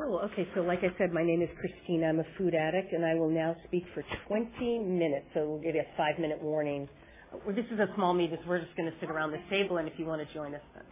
[0.00, 0.20] Cool.
[0.32, 2.06] Okay, so like I said, my name is Christina.
[2.08, 5.26] I'm a food addict, and I will now speak for 20 minutes.
[5.34, 6.88] So we'll give you a five-minute warning.
[7.48, 9.94] This is a small meeting, we're just going to sit around the table, and if
[9.98, 10.86] you want to join us, that's,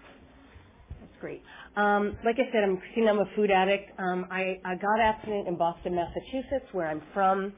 [1.01, 1.43] that's great.
[1.77, 3.13] Um, like I said, I'm Christina.
[3.13, 3.91] I'm a food addict.
[3.99, 7.55] Um, I, I got abstinent in Boston, Massachusetts, where I'm from.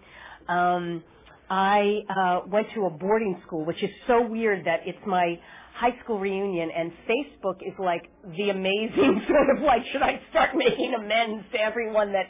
[0.49, 1.03] Um,
[1.51, 5.39] I uh, went to a boarding school, which is so weird that it's my
[5.75, 10.51] high school reunion and Facebook is like the amazing sort of like, should I start
[10.55, 12.27] making amends to everyone that,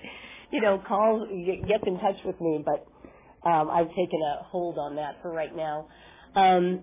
[0.51, 1.29] you know, calls,
[1.69, 2.87] gets in touch with me, but
[3.49, 5.89] um, I've taken a hold on that for right now.
[6.35, 6.81] Um,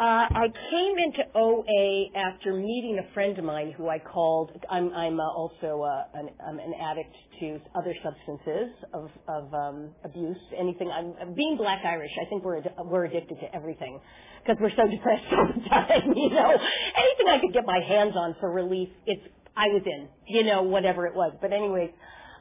[0.00, 4.50] uh, I came into OA after meeting a friend of mine who I called.
[4.70, 9.90] I'm, I'm uh, also uh, an, I'm an addict to other substances of, of um,
[10.02, 10.38] abuse.
[10.58, 10.90] Anything.
[10.90, 12.10] I'm being Black Irish.
[12.20, 14.00] I think we're ad- we're addicted to everything
[14.42, 16.14] because we're so depressed all the time.
[16.16, 19.22] You know, anything I could get my hands on for relief, it's
[19.56, 20.08] I was in.
[20.26, 21.32] You know, whatever it was.
[21.40, 21.90] But anyways,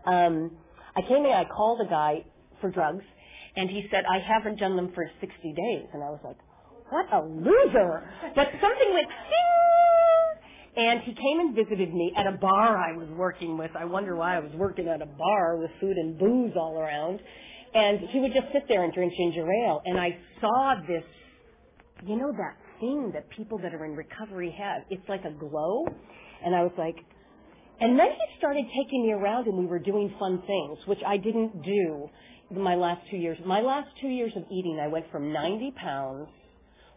[0.06, 0.52] um,
[0.96, 1.32] I came in.
[1.32, 2.24] I called a guy
[2.62, 3.04] for drugs,
[3.58, 6.38] and he said I haven't done them for 60 days, and I was like
[6.92, 8.04] what a loser.
[8.36, 13.08] But something went ding, and he came and visited me at a bar I was
[13.16, 13.72] working with.
[13.76, 17.20] I wonder why I was working at a bar with food and booze all around.
[17.74, 19.82] And he would just sit there and drink ginger ale.
[19.86, 21.04] And I saw this,
[22.06, 24.82] you know, that thing that people that are in recovery have.
[24.90, 25.86] It's like a glow.
[26.44, 26.96] And I was like,
[27.80, 31.16] and then he started taking me around and we were doing fun things, which I
[31.18, 32.10] didn't do
[32.52, 33.38] my last two years.
[33.46, 36.28] My last two years of eating, I went from 90 pounds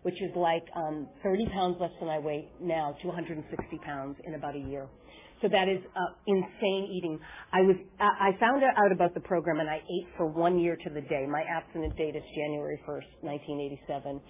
[0.04, 4.54] which is like um, 30 pounds less than I weigh now, 260 pounds in about
[4.54, 4.86] a year.
[5.42, 7.18] So that is uh, insane eating.
[7.52, 10.90] I was I found out about the program and I ate for one year to
[10.90, 11.26] the day.
[11.28, 14.20] My abstinent date is January 1st, 1987,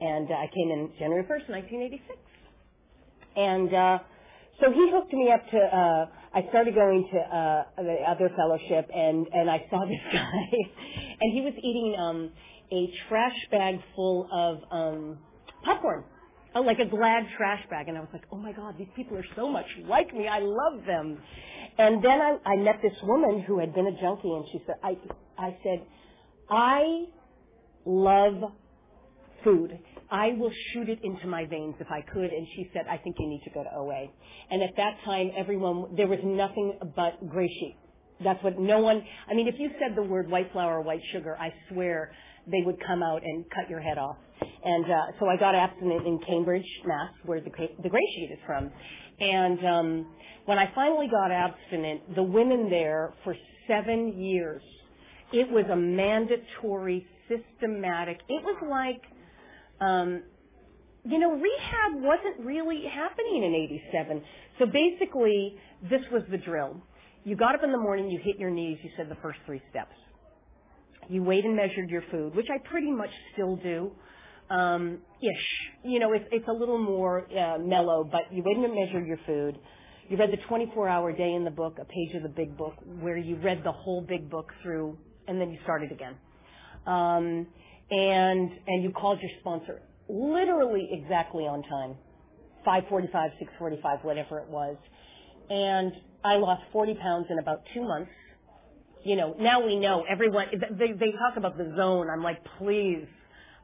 [0.00, 2.18] and uh, I came in January 1st, 1986.
[3.36, 3.98] And uh,
[4.60, 5.58] so he hooked me up to.
[5.58, 10.50] Uh, I started going to uh, the other fellowship, and and I saw this guy,
[11.20, 12.30] and he was eating um,
[12.72, 15.18] a trash bag full of um,
[15.64, 16.04] popcorn,
[16.54, 17.88] uh, like a glad trash bag.
[17.88, 20.28] And I was like, oh my God, these people are so much like me.
[20.28, 21.18] I love them.
[21.78, 24.76] And then I, I met this woman who had been a junkie, and she said,
[24.82, 24.96] I,
[25.38, 25.86] I said,
[26.48, 27.04] I
[27.84, 28.52] love
[29.44, 29.78] food.
[30.10, 32.30] I will shoot it into my veins if I could.
[32.30, 34.06] And she said, I think you need to go to OA.
[34.50, 37.76] And at that time, everyone, there was nothing but sheet.
[38.22, 41.02] That's what no one, I mean, if you said the word white flour or white
[41.12, 42.12] sugar, I swear
[42.50, 44.16] they would come out and cut your head off.
[44.64, 47.50] And uh, so I got abstinent in Cambridge, Mass, where the,
[47.82, 48.70] the gray sheet is from.
[49.20, 50.06] And um,
[50.44, 53.34] when I finally got abstinent, the women there for
[53.66, 54.62] seven years,
[55.32, 58.18] it was a mandatory, systematic.
[58.28, 59.02] It was like,
[59.80, 60.22] um,
[61.04, 63.54] you know, rehab wasn't really happening in
[63.92, 64.22] '87.
[64.58, 66.80] So basically, this was the drill.
[67.24, 69.60] You got up in the morning, you hit your knees, you said the first three
[69.70, 69.94] steps
[71.08, 73.92] you weighed and measured your food, which I pretty much still do.
[74.48, 75.82] Um, ish.
[75.84, 79.18] You know, it's, it's a little more uh, mellow, but you weighed and measured your
[79.26, 79.58] food.
[80.08, 82.74] You read the 24 hour day in the book, a page of the big book,
[83.00, 84.96] where you read the whole big book through,
[85.26, 86.14] and then you started again.
[86.86, 87.46] Um,
[87.90, 91.96] and, and you called your sponsor literally exactly on time.
[92.64, 94.76] 545, 645, whatever it was.
[95.50, 95.92] And
[96.24, 98.10] I lost 40 pounds in about two months
[99.06, 102.08] you know, now we know everyone, they, they talk about the zone.
[102.10, 103.06] I'm like, please,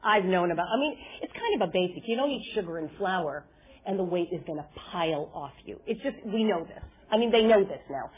[0.01, 2.03] I've known about, I mean, it's kind of a basic.
[2.07, 3.45] You don't eat sugar and flour
[3.85, 5.79] and the weight is going to pile off you.
[5.85, 6.83] It's just, we know this.
[7.11, 8.09] I mean, they know this now.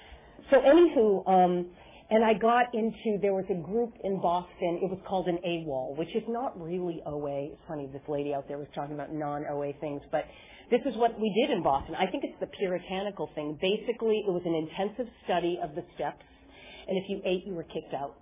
[0.51, 1.65] So anywho, um,
[2.11, 5.97] and I got into, there was a group in Boston, it was called an AWOL,
[5.97, 7.53] which is not really OA.
[7.53, 10.25] It's funny, this lady out there was talking about non-OA things, but
[10.69, 11.95] this is what we did in Boston.
[11.95, 13.57] I think it's the puritanical thing.
[13.59, 16.21] Basically, it was an intensive study of the steps
[16.87, 18.15] and if you ate, you were kicked out.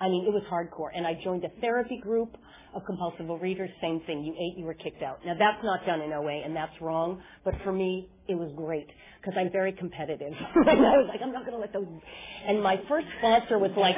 [0.00, 0.90] I mean, it was hardcore.
[0.94, 2.36] And I joined a therapy group
[2.74, 4.24] of compulsive readers, same thing.
[4.24, 5.24] You ate, you were kicked out.
[5.24, 8.88] Now that's not done in OA and that's wrong, but for me, it was great
[9.20, 10.32] because I'm very competitive.
[10.54, 11.86] and I was like, I'm not going to let those.
[12.46, 13.96] And my first sponsor was like,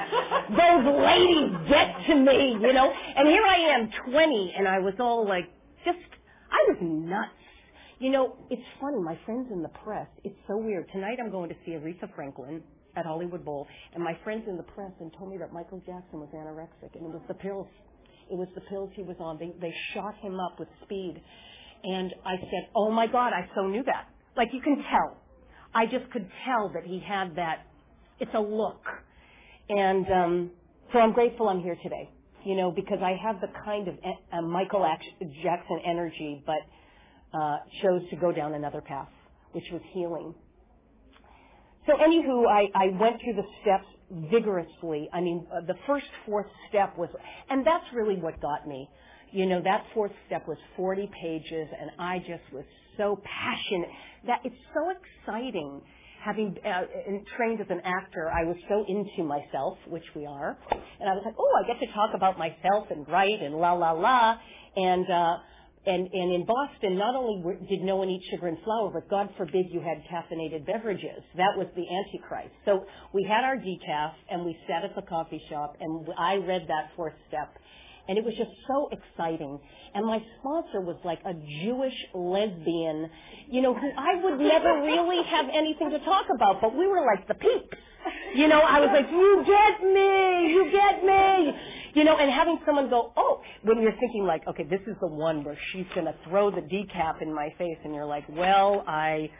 [0.50, 2.92] those ladies get to me, you know?
[3.16, 5.48] And here I am, 20, and I was all like,
[5.84, 5.98] just,
[6.50, 7.30] I was nuts.
[7.98, 10.86] You know, it's funny, my friends in the press, it's so weird.
[10.92, 12.62] Tonight I'm going to see Aretha Franklin
[12.96, 16.18] at Hollywood Bowl, and my friends in the press and told me that Michael Jackson
[16.20, 17.68] was anorexic, and it was the pills.
[18.30, 19.38] It was the pills he was on.
[19.38, 21.20] They they shot him up with speed,
[21.84, 25.18] and I said, "Oh my God, I so knew that." Like you can tell,
[25.74, 27.66] I just could tell that he had that.
[28.18, 28.82] It's a look,
[29.68, 30.50] and um,
[30.92, 32.10] so I'm grateful I'm here today.
[32.44, 33.94] You know, because I have the kind of
[34.32, 34.86] uh, Michael
[35.42, 36.62] Jackson energy, but
[37.36, 39.08] uh, chose to go down another path,
[39.52, 40.32] which was healing
[41.86, 43.86] So anywho, I, I went through the steps
[44.30, 45.08] vigorously.
[45.12, 47.08] I mean, uh, the first fourth step was,
[47.50, 48.88] and that's really what got me.
[49.32, 52.64] You know, that fourth step was 40 pages, and I just was
[52.96, 53.90] so passionate.
[54.26, 55.80] That it's so exciting.
[56.24, 56.82] Having uh,
[57.36, 61.22] trained as an actor, I was so into myself, which we are, and I was
[61.24, 64.36] like, oh, I get to talk about myself and write and la la la,
[64.76, 65.10] and.
[65.10, 65.36] uh
[65.86, 69.08] and, and in Boston, not only were, did no one eat sugar and flour, but
[69.08, 71.22] God forbid you had caffeinated beverages.
[71.36, 72.54] That was the Antichrist.
[72.64, 72.84] So
[73.14, 76.90] we had our decaf, and we sat at the coffee shop, and I read that
[76.96, 77.54] fourth step,
[78.08, 79.60] and it was just so exciting.
[79.94, 83.08] And my sponsor was like a Jewish lesbian,
[83.48, 87.06] you know, who I would never really have anything to talk about, but we were
[87.06, 87.78] like the peeps.
[88.34, 91.52] You know, I was like, you get me, you get me.
[91.94, 95.06] You know, and having someone go, oh, when you're thinking like, okay, this is the
[95.06, 98.84] one where she's going to throw the decaf in my face, and you're like, well,
[98.86, 99.30] I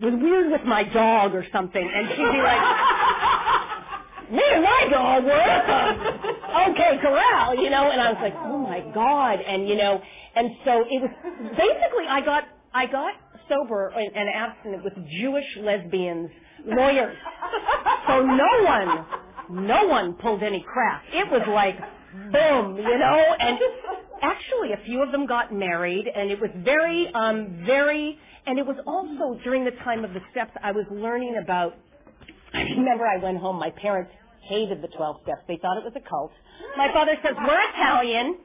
[0.00, 2.62] was weird with my dog or something, and she'd be like,
[4.32, 8.80] me and my dog were okay corral, you know, and I was like, oh my
[8.94, 10.00] god, and you know,
[10.34, 11.10] and so it was
[11.56, 12.44] basically I got
[12.74, 13.14] I got
[13.48, 16.30] sober and, and abstinent with Jewish lesbians
[16.66, 17.16] lawyers,
[18.06, 19.06] so no one
[19.52, 21.02] no one pulled any crap.
[21.12, 21.76] It was like,
[22.32, 23.58] boom, you know, and
[24.22, 28.66] actually a few of them got married and it was very, um, very, and it
[28.66, 31.74] was also during the time of the steps I was learning about,
[32.54, 34.10] I remember I went home, my parents
[34.48, 35.42] hated the 12 steps.
[35.46, 36.32] They thought it was a cult.
[36.76, 38.38] My father says, we're Italian.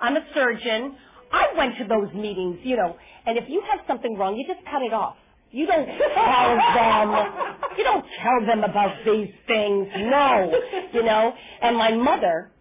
[0.00, 0.96] I'm a surgeon.
[1.32, 4.64] I went to those meetings, you know, and if you had something wrong, you just
[4.66, 5.16] cut it off.
[5.52, 7.32] You don't tell them.
[7.76, 9.88] You don't tell them about these things.
[9.96, 10.52] No,
[10.92, 11.32] you know.
[11.62, 12.52] And my mother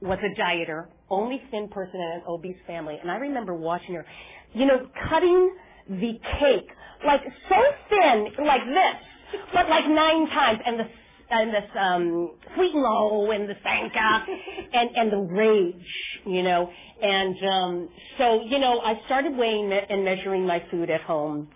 [0.00, 4.06] was a dieter, only thin person in an obese family, and I remember watching her,
[4.52, 5.56] you know, cutting
[5.88, 6.68] the cake
[7.04, 7.56] like so
[7.88, 10.84] thin, like this, but like nine times, and the
[11.30, 14.26] and this um sweet and low and the sanka
[14.72, 16.70] and and the rage you know
[17.02, 21.48] and um so you know i started weighing and measuring my food at home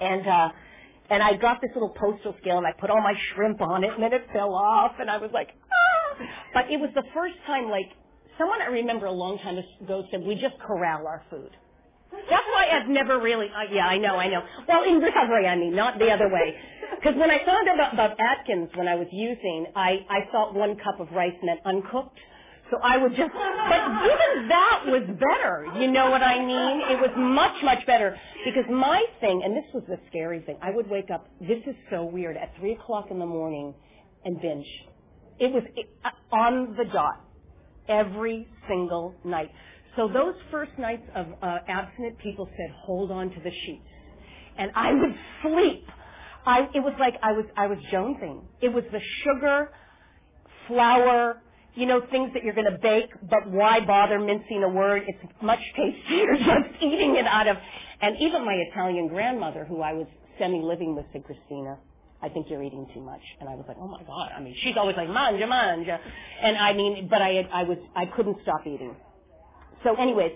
[0.00, 0.48] and, uh,
[1.10, 3.90] and I got this little postal scale and I put all my shrimp on it
[3.92, 6.24] and then it fell off and I was like, ah!
[6.54, 7.90] But it was the first time like,
[8.38, 11.50] someone I remember a long time ago said, we just corral our food.
[12.30, 14.42] That's why I've never really, uh, yeah, I know, I know.
[14.68, 16.54] Well, in recovery, I mean, not the other way.
[16.96, 20.54] Because when I found out about, about Atkins when I was using, I, I thought
[20.54, 22.18] one cup of rice meant uncooked.
[22.74, 25.66] So I would just, but even that was better.
[25.78, 26.80] You know what I mean?
[26.90, 30.70] It was much, much better because my thing, and this was the scary thing, I
[30.70, 33.74] would wake up, this is so weird, at 3 o'clock in the morning
[34.24, 34.66] and binge.
[35.38, 35.62] It was
[36.04, 37.24] uh, on the dot
[37.88, 39.52] every single night.
[39.94, 43.86] So those first nights of uh, abstinent people said, hold on to the sheets.
[44.58, 45.86] And I would sleep.
[46.44, 48.42] I, it was like I was, I was jonesing.
[48.60, 49.70] It was the sugar,
[50.66, 51.40] flour,
[51.74, 55.02] you know, things that you're going to bake, but why bother mincing a word?
[55.06, 57.56] It's much tastier just eating it out of.
[58.00, 60.06] And even my Italian grandmother, who I was
[60.38, 61.78] semi-living with, said, Christina,
[62.22, 63.20] I think you're eating too much.
[63.40, 64.30] And I was like, oh my God.
[64.36, 66.00] I mean, she's always like, manja, manja.
[66.42, 68.94] And I mean, but I, I was, I couldn't stop eating.
[69.82, 70.32] So anyways,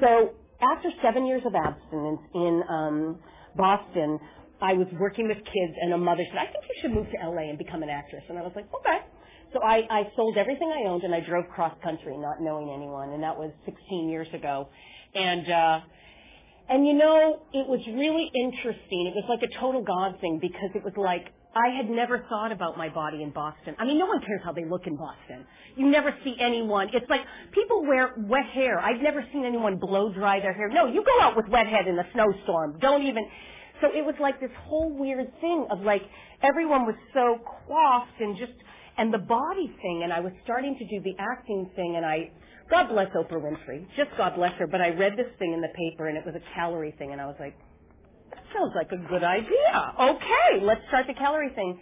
[0.00, 3.18] so after seven years of abstinence in um,
[3.56, 4.20] Boston,
[4.60, 7.28] I was working with kids and a mother said, I think you should move to
[7.28, 8.22] LA and become an actress.
[8.28, 9.04] And I was like, okay.
[9.56, 13.12] So I, I sold everything I owned and I drove cross country, not knowing anyone,
[13.12, 14.68] and that was 16 years ago.
[15.14, 15.80] And uh,
[16.68, 19.06] and you know, it was really interesting.
[19.06, 22.52] It was like a total God thing because it was like I had never thought
[22.52, 23.74] about my body in Boston.
[23.78, 25.46] I mean, no one cares how they look in Boston.
[25.74, 26.88] You never see anyone.
[26.92, 27.22] It's like
[27.52, 28.78] people wear wet hair.
[28.78, 30.68] I've never seen anyone blow dry their hair.
[30.68, 32.78] No, you go out with wet head in a snowstorm.
[32.80, 33.24] Don't even.
[33.80, 36.02] So it was like this whole weird thing of like
[36.42, 38.52] everyone was so coiffed and just
[38.98, 42.30] and the body thing, and I was starting to do the acting thing, and I,
[42.70, 45.68] God bless Oprah Winfrey, just God bless her, but I read this thing in the
[45.68, 47.56] paper, and it was a calorie thing, and I was like,
[48.30, 49.94] that sounds like a good idea.
[50.00, 51.78] Okay, let's start the calorie thing.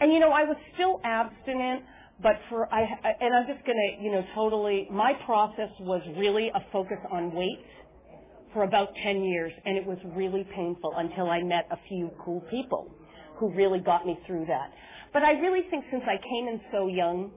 [0.00, 1.82] And you know, I was still abstinent,
[2.22, 2.82] but for I,
[3.20, 4.88] and I'm just gonna, you know, totally.
[4.90, 7.64] My process was really a focus on weight
[8.52, 12.42] for about 10 years, and it was really painful until I met a few cool
[12.50, 12.90] people
[13.36, 14.70] who really got me through that.
[15.12, 17.30] But I really think since I came in so young,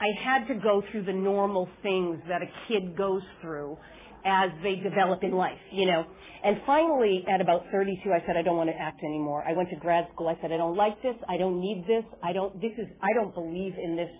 [0.00, 3.76] I had to go through the normal things that a kid goes through
[4.24, 6.04] as they develop in life, you know.
[6.44, 9.44] And finally, at about 32, I said, I don't want to act anymore.
[9.46, 10.28] I went to grad school.
[10.28, 11.14] I said, I don't like this.
[11.28, 12.04] I don't need this.
[12.22, 14.10] I don't, this is, I don't believe in this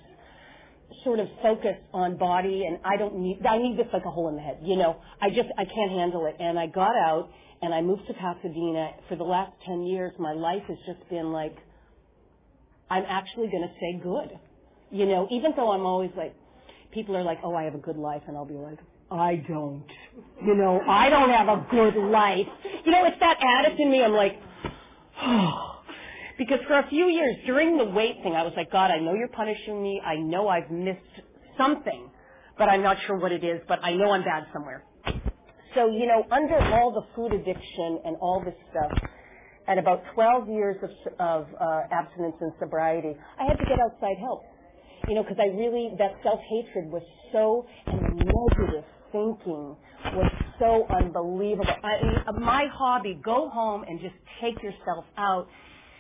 [1.05, 4.29] sort of focus on body and I don't need, I need this like a hole
[4.29, 4.97] in the head, you know.
[5.21, 6.37] I just, I can't handle it.
[6.39, 7.31] And I got out
[7.63, 8.91] and I moved to Pasadena.
[9.09, 11.57] For the last 10 years, my life has just been like,
[12.93, 14.39] I'm actually going to say good.
[14.91, 16.35] You know, even though I'm always like,
[16.93, 18.79] people are like, oh, I have a good life, and I'll be like,
[19.11, 19.87] I don't.
[20.45, 22.47] You know, I don't have a good life.
[22.85, 24.03] You know, it's that addict in me.
[24.03, 24.39] I'm like,
[25.23, 25.69] oh.
[26.39, 29.15] Because for a few years during the weight thing, I was like, God, I know
[29.15, 30.01] you're punishing me.
[30.05, 30.99] I know I've missed
[31.59, 32.11] something,
[32.59, 34.83] but I'm not sure what it is, but I know I'm bad somewhere.
[35.75, 39.11] So, you know, under all the food addiction and all this stuff,
[39.69, 44.17] at about 12 years of, of uh, abstinence and sobriety, I had to get outside
[44.19, 44.43] help.
[45.09, 47.03] You know, because I really, that self-hatred was
[47.33, 49.77] so, and negative thinking
[50.15, 51.67] was so unbelievable.
[51.85, 55.49] I, my hobby, go home and just take yourself out.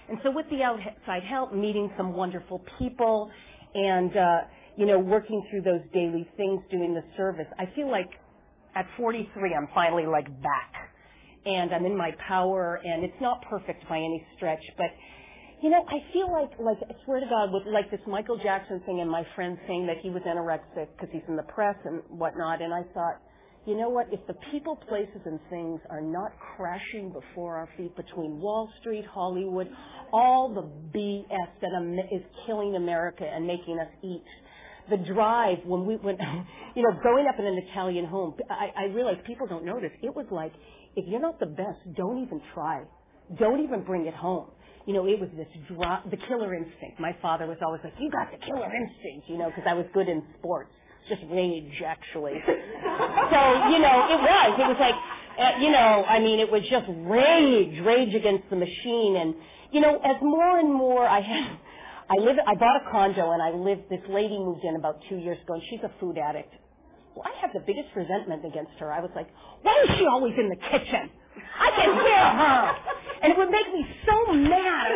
[0.08, 3.30] And so with the outside help, meeting some wonderful people
[3.74, 4.38] and, uh,
[4.76, 8.10] you know, working through those daily things, doing the service, I feel like
[8.74, 10.91] at 43, I'm finally like back.
[11.44, 14.86] And I'm in my power and it's not perfect by any stretch, but
[15.62, 18.82] you know, I feel like, like, I swear to God, with like this Michael Jackson
[18.84, 22.02] thing and my friend saying that he was anorexic because he's in the press and
[22.08, 23.22] whatnot, and I thought,
[23.64, 27.94] you know what, if the people, places, and things are not crashing before our feet
[27.94, 29.68] between Wall Street, Hollywood,
[30.12, 34.24] all the BS that is killing America and making us eat,
[34.90, 36.18] the drive when we went,
[36.74, 39.92] you know, growing up in an Italian home, I, I realized people don't notice.
[40.02, 40.52] It was like,
[40.96, 42.82] if you're not the best, don't even try.
[43.38, 44.48] Don't even bring it home
[44.86, 46.98] you know, it was this drop, the killer instinct.
[46.98, 49.86] My father was always like, you got the killer instinct, you know, because I was
[49.94, 50.70] good in sports.
[51.08, 52.34] Just rage, actually.
[52.46, 54.60] so, you know, it was.
[54.60, 54.94] It was like,
[55.38, 59.16] uh, you know, I mean, it was just rage, rage against the machine.
[59.16, 59.34] And,
[59.72, 61.58] you know, as more and more I had,
[62.10, 65.16] I live, I bought a condo and I lived, this lady moved in about two
[65.16, 66.54] years ago and she's a food addict.
[67.14, 68.92] Well, I have the biggest resentment against her.
[68.92, 69.28] I was like,
[69.62, 71.10] why is she always in the kitchen?
[71.58, 72.76] I can hear her.
[73.22, 74.90] And it would make me so mad.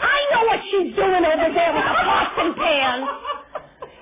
[0.00, 3.08] I know what she's doing over there with the pots and pans.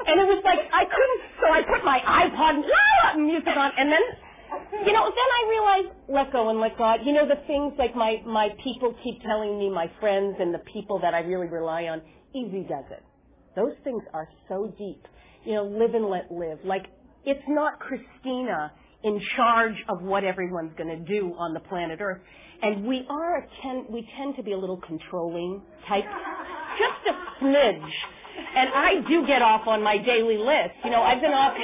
[0.07, 2.63] And it was like, I couldn't, so I put my iPod
[3.15, 4.03] and music on, and then,
[4.87, 7.01] you know, then I realized, let go and let God.
[7.05, 10.61] You know, the things like my, my people keep telling me, my friends and the
[10.61, 12.03] people that I really rely on,
[12.35, 13.03] easy does it.
[13.57, 15.05] Those things are so deep.
[15.45, 16.59] You know, live and let live.
[16.65, 16.87] Like,
[17.27, 22.23] it's not Christina in charge of what everyone's going to do on the planet Earth.
[22.63, 26.05] And we are tend, we tend to be a little controlling type,
[26.79, 27.91] just a smidge.
[28.57, 30.75] And I do get off on my daily list.
[30.85, 31.55] You know, I've been off.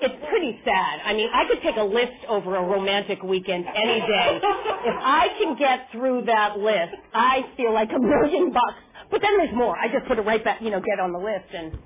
[0.00, 1.00] It's pretty sad.
[1.04, 4.40] I mean, I could take a list over a romantic weekend any day.
[4.84, 8.82] If I can get through that list, I feel like a million bucks.
[9.10, 9.76] But then there's more.
[9.78, 11.78] I just put it right back, you know, get on the list and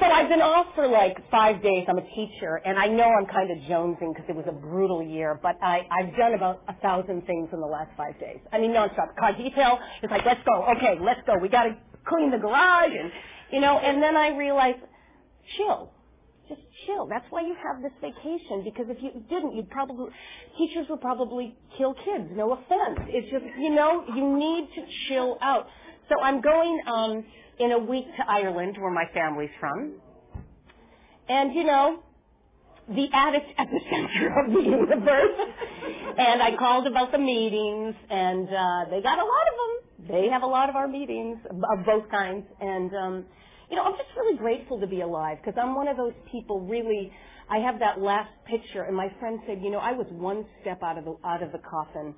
[0.00, 1.86] so I've been off for like five days.
[1.88, 5.02] I'm a teacher, and I know I'm kind of jonesing because it was a brutal
[5.02, 8.38] year, but I, I've done about a thousand things in the last five days.
[8.52, 9.16] I mean, nonstop.
[9.18, 9.78] Car detail.
[10.02, 10.64] It's like, let's go.
[10.76, 11.38] Okay, let's go.
[11.38, 11.76] We got to
[12.08, 13.10] clean the garage, and
[13.52, 13.78] you know.
[13.78, 14.78] And then I realized,
[15.56, 15.92] chill.
[16.48, 17.06] Just chill.
[17.08, 18.64] That's why you have this vacation.
[18.64, 20.10] Because if you didn't, you'd probably
[20.58, 22.28] teachers would probably kill kids.
[22.32, 23.00] No offense.
[23.08, 25.66] It's just you know you need to chill out.
[26.08, 26.80] So I'm going.
[26.86, 27.24] um
[27.58, 29.94] in a week to Ireland, where my family's from.
[31.28, 32.02] And, you know,
[32.88, 35.38] the addict at the center of the universe.
[36.18, 40.08] and I called about the meetings, and uh, they got a lot of them.
[40.08, 42.46] They have a lot of our meetings of both kinds.
[42.60, 43.24] And, um,
[43.70, 46.60] you know, I'm just really grateful to be alive because I'm one of those people
[46.60, 47.12] really.
[47.48, 50.82] I have that last picture, and my friend said, you know, I was one step
[50.82, 52.12] out of the out of the coffin,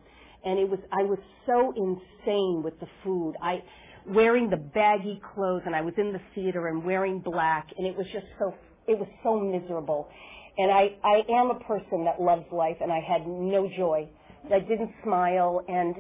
[0.45, 3.35] and it was I was so insane with the food.
[3.43, 3.63] I
[4.09, 7.97] wearing the baggy clothes and I was in the theater and wearing black and it
[7.97, 8.55] was just so,
[8.87, 10.09] it was so miserable.
[10.57, 14.09] And I, I am a person that loves life and I had no joy.
[14.53, 15.97] I didn't smile and,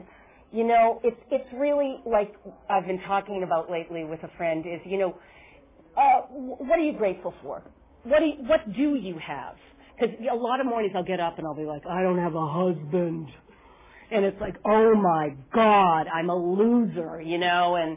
[0.52, 2.34] you know, it's, it's really like
[2.70, 5.14] I've been talking about lately with a friend is, you know,
[5.96, 7.62] uh, what are you grateful for?
[8.04, 9.56] What do you, what do you have?
[9.98, 12.34] Because a lot of mornings I'll get up and I'll be like, I don't have
[12.34, 13.28] a husband
[14.10, 17.96] and it's like, oh my God, I'm a loser, you know, and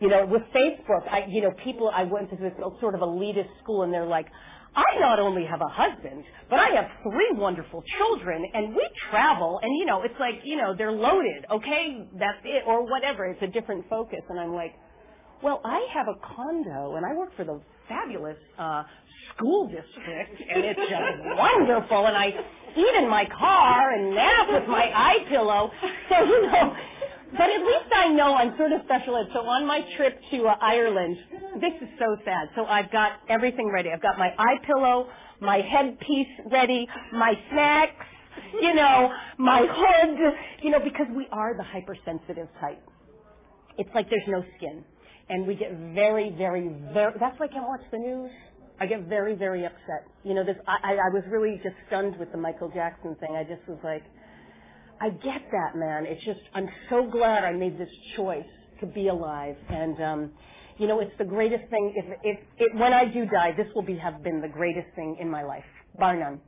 [0.00, 3.48] you know, with Facebook, I, you know, people, I went to this sort of elitist
[3.62, 4.26] school and they're like,
[4.74, 9.60] I not only have a husband, but I have three wonderful children and we travel
[9.62, 13.42] and you know, it's like, you know, they're loaded, okay, that's it, or whatever, it's
[13.42, 14.20] a different focus.
[14.28, 14.74] And I'm like,
[15.42, 18.84] well, I have a condo and I work for the fabulous, uh,
[19.36, 22.28] school district and it's just wonderful and I
[22.76, 25.72] eat in my car and nap with my eye pillow.
[26.10, 26.76] So, you know,
[27.32, 29.28] but at least I know I'm sort of special ed.
[29.34, 31.18] So on my trip to uh, Ireland,
[31.60, 32.50] this is so sad.
[32.56, 33.90] So I've got everything ready.
[33.92, 35.08] I've got my eye pillow,
[35.40, 38.06] my headpiece ready, my snacks,
[38.62, 42.82] you know, my hood, you know, because we are the hypersensitive type.
[43.78, 44.84] it's like there's no skin.
[45.30, 48.30] And we get very, very, very, that's why I can't watch the news.
[48.80, 50.06] I get very, very upset.
[50.24, 53.36] You know, this, I, I was really just stunned with the Michael Jackson thing.
[53.36, 54.02] I just was like,
[55.00, 56.04] I get that, man.
[56.04, 58.42] It's just, I'm so glad I made this choice
[58.80, 59.56] to be alive.
[59.68, 60.30] And, um,
[60.78, 61.94] you know, it's the greatest thing.
[61.94, 65.16] If, if, if when I do die, this will be, have been the greatest thing
[65.20, 65.64] in my life,
[65.98, 66.40] bar none.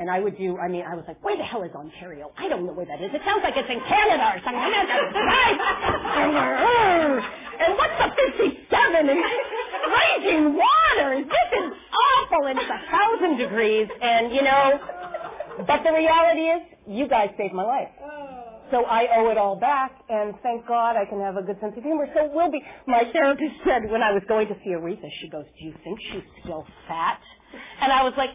[0.00, 2.32] And I would do, I mean, I was like, where the hell is Ontario?
[2.38, 3.12] I don't know where that is.
[3.12, 4.56] It sounds like it's in Canada or something.
[7.60, 8.64] and what's the 57?
[8.96, 9.20] And
[9.92, 11.28] raging waters.
[11.28, 12.48] This is awful.
[12.48, 13.92] And it's a thousand degrees.
[14.00, 14.80] And, you know,
[15.68, 17.90] but the reality is, you guys saved my life.
[18.70, 21.74] So I owe it all back, and thank God I can have a good sense
[21.76, 22.06] of humor.
[22.14, 22.62] So we'll be.
[22.86, 25.98] My therapist said when I was going to see Aretha, she goes, "Do you think
[26.00, 27.18] she's still fat?"
[27.80, 28.30] And I was like,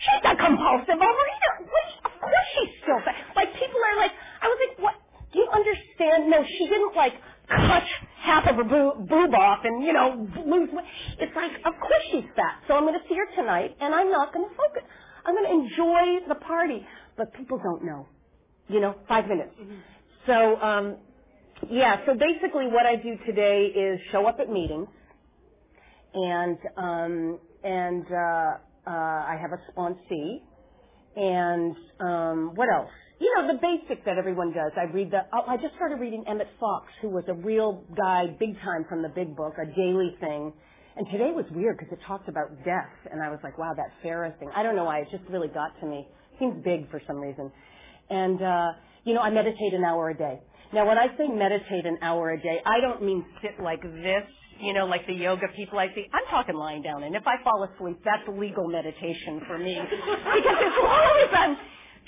[0.00, 1.52] She's a compulsive overeater.
[2.04, 3.16] Of course she's still fat.
[3.36, 4.94] Like people are like, I was like, what?
[5.32, 6.30] Do you understand?
[6.30, 7.14] No, she didn't like
[7.48, 7.84] cut
[8.20, 10.86] half of her boob, boob off and you know lose weight.
[11.18, 12.62] It's like, of course she's fat.
[12.68, 14.82] So I'm going to see her tonight, and I'm not going to focus.
[15.24, 18.08] I'm going to enjoy the party, but people don't know.
[18.68, 19.52] You know, five minutes.
[19.60, 19.74] Mm-hmm.
[20.26, 20.96] So, um,
[21.70, 21.98] yeah.
[22.06, 24.88] So basically, what I do today is show up at meetings,
[26.14, 30.40] and um, and uh, uh, I have a sponsee,
[31.16, 32.90] and um, what else?
[33.20, 34.72] You know, the basic that everyone does.
[34.76, 35.20] I read the.
[35.32, 39.02] Oh, I just started reading Emmett Fox, who was a real guy, big time from
[39.02, 40.52] the Big Book, a daily thing.
[40.96, 43.92] And today was weird because it talked about death, and I was like, wow, that
[44.02, 44.50] Farrah thing.
[44.56, 46.08] I don't know why, it just really got to me.
[46.38, 47.52] Seems big for some reason.
[48.08, 48.68] And uh,
[49.04, 50.40] you know, I meditate an hour a day.
[50.72, 54.24] Now, when I say meditate an hour a day, I don't mean sit like this
[54.62, 56.06] you know, like the yoga people I see.
[56.12, 59.78] I'm talking lying down, and if I fall asleep, that's legal meditation for me.
[59.80, 61.56] because as long as I'm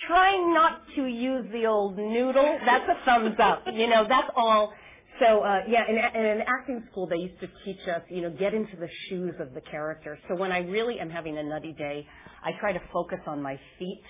[0.07, 3.65] trying not to use the old noodle, that's a thumbs up.
[3.73, 4.73] You know, that's all.
[5.21, 8.31] So uh, yeah, in, in an acting school, they used to teach us, you know,
[8.31, 10.19] get into the shoes of the character.
[10.29, 12.07] So when I really am having a nutty day,
[12.45, 14.03] I try to focus on my feet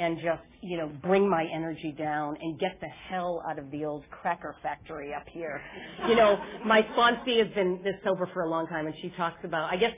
[0.00, 3.84] and just, you know, bring my energy down and get the hell out of the
[3.84, 5.62] old cracker factory up here.
[6.08, 9.44] You know, my sponsee has been this sober for a long time and she talks
[9.44, 9.92] about, I guess,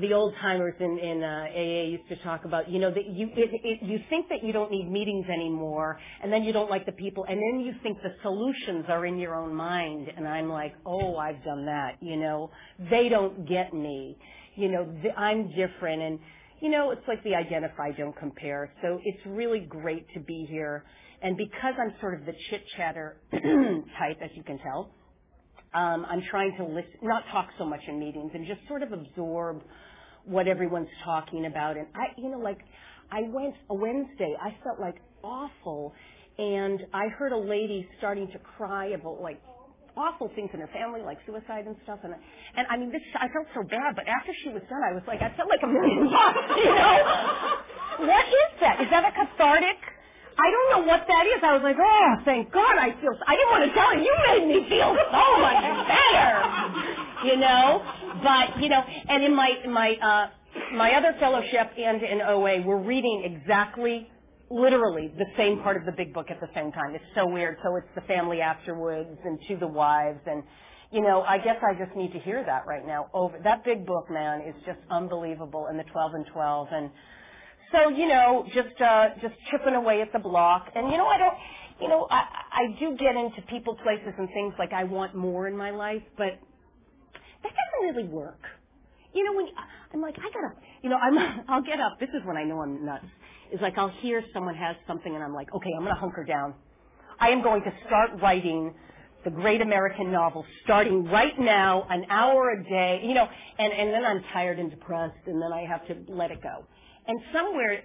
[0.00, 3.28] the old timers in, in uh, AA used to talk about, you know, that you
[3.36, 6.86] it, it, you think that you don't need meetings anymore, and then you don't like
[6.86, 10.08] the people, and then you think the solutions are in your own mind.
[10.16, 11.96] And I'm like, oh, I've done that.
[12.00, 12.50] You know,
[12.90, 14.18] they don't get me.
[14.56, 16.18] You know, th- I'm different, and
[16.60, 18.72] you know, it's like the identify, don't compare.
[18.82, 20.84] So it's really great to be here.
[21.22, 24.90] And because I'm sort of the chit chatter type, as you can tell,
[25.74, 28.92] um, I'm trying to listen, not talk so much in meetings and just sort of
[28.92, 29.62] absorb
[30.24, 31.76] what everyone's talking about.
[31.76, 32.58] And I, you know, like
[33.10, 35.92] I went a Wednesday, I felt like awful.
[36.38, 39.40] And I heard a lady starting to cry about like
[39.98, 41.98] awful things in her family, like suicide and stuff.
[42.06, 43.98] And and I mean, this I felt so bad.
[43.98, 46.46] But after she was done, I was like, I felt like a million bucks.
[46.54, 46.94] You know,
[48.06, 48.80] what is that?
[48.80, 49.78] Is that a cathartic?
[50.38, 51.42] I don't know what that is.
[51.42, 53.10] I was like, oh, thank God, I feel.
[53.26, 53.98] I didn't want to tell her.
[53.98, 56.32] You made me feel so much better.
[57.26, 57.82] You know,
[58.22, 60.26] but you know, and in my my uh
[60.74, 64.08] my other fellowship and in OA, we're reading exactly
[64.50, 66.94] literally the same part of the big book at the same time.
[66.94, 67.58] It's so weird.
[67.62, 70.42] So it's the family afterwards and to the wives and
[70.90, 73.10] you know, I guess I just need to hear that right now.
[73.12, 76.90] Over that big book, man, is just unbelievable and the 12 and 12 and
[77.72, 80.68] so, you know, just uh just chipping away at the block.
[80.74, 81.34] And you know, I don't
[81.80, 85.46] you know, I I do get into people, places and things like I want more
[85.46, 86.38] in my life, but
[87.42, 88.40] that doesn't really work.
[89.12, 89.46] You know, when
[89.92, 91.98] I'm like, I gotta, you know, I'm, I'll get up.
[92.00, 93.04] This is when I know I'm nuts
[93.52, 96.24] is like I'll hear someone has something and I'm like, okay, I'm going to hunker
[96.24, 96.54] down.
[97.20, 98.74] I am going to start writing
[99.24, 103.92] the great American novel starting right now, an hour a day, you know, and, and
[103.92, 106.64] then I'm tired and depressed and then I have to let it go.
[107.06, 107.82] And somewhere,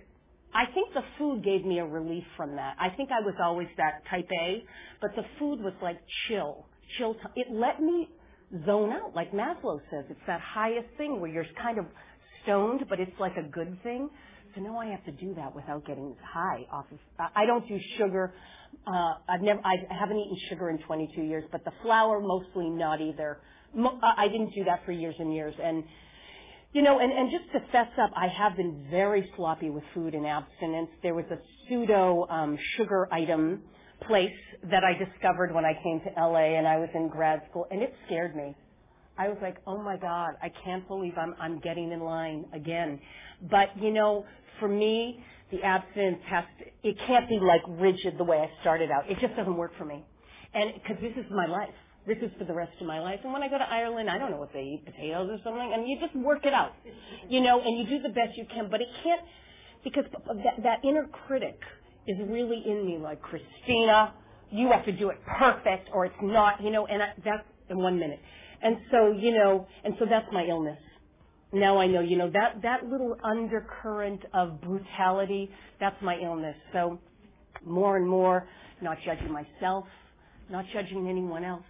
[0.54, 2.76] I think the food gave me a relief from that.
[2.80, 4.64] I think I was always that type A,
[5.02, 7.16] but the food was like chill, chill.
[7.16, 8.08] T- it let me
[8.66, 10.06] zone out, like Maslow says.
[10.10, 11.86] It's that highest thing where you're kind of
[12.44, 14.10] stoned, but it's like a good thing.
[14.56, 17.00] So now I have to do that without getting high off of.
[17.36, 18.34] I don't do sugar.
[18.86, 19.60] Uh, I've never.
[19.66, 23.40] I haven't eaten sugar in 22 years, but the flour mostly not either.
[24.04, 25.84] I didn't do that for years and years, and
[26.74, 30.14] you know, and, and just to fess up, I have been very sloppy with food
[30.14, 30.90] and abstinence.
[31.02, 31.38] There was a
[31.68, 33.62] pseudo um, sugar item
[34.08, 34.32] place
[34.70, 37.82] that I discovered when I came to LA and I was in grad school, and
[37.82, 38.56] it scared me.
[39.18, 43.00] I was like, oh my God, I can't believe I'm, I'm getting in line again.
[43.50, 44.26] But you know,
[44.60, 48.90] for me, the abstinence has to, it can't be like rigid the way I started
[48.92, 49.10] out.
[49.10, 50.04] It just doesn't work for me.
[50.54, 51.74] And because this is my life.
[52.06, 53.20] this is for the rest of my life.
[53.24, 55.72] And when I go to Ireland, I don't know what they eat, potatoes or something,
[55.74, 56.74] and you just work it out,
[57.30, 58.70] you know, and you do the best you can.
[58.70, 59.22] But it can't,
[59.84, 60.04] because
[60.44, 61.60] that, that inner critic
[62.08, 64.14] is really in me, like Christina,
[64.52, 66.86] you have to do it perfect, or it's not, you know.
[66.88, 68.20] And I, that's in one minute.
[68.64, 70.80] And so, you know, and so that's my illness.
[71.52, 76.56] Now I know, you know, that that little undercurrent of brutality, that's my illness.
[76.72, 77.00] So,
[77.66, 78.48] more and more,
[78.82, 79.86] not judging myself,
[80.50, 81.64] not judging anyone else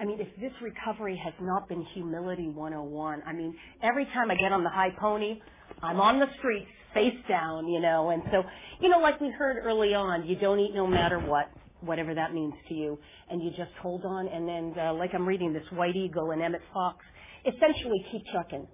[0.00, 4.34] I mean, if this recovery has not been humility 101, I mean, every time I
[4.34, 5.40] get on the high pony,
[5.82, 8.42] I'm on the streets, face down, you know, and so,
[8.80, 11.50] you know, like we heard early on, you don't eat no matter what,
[11.82, 12.98] whatever that means to you,
[13.30, 16.42] and you just hold on, and then, uh, like I'm reading this White Eagle and
[16.42, 16.98] Emmett Fox,
[17.46, 18.66] essentially keep trucking.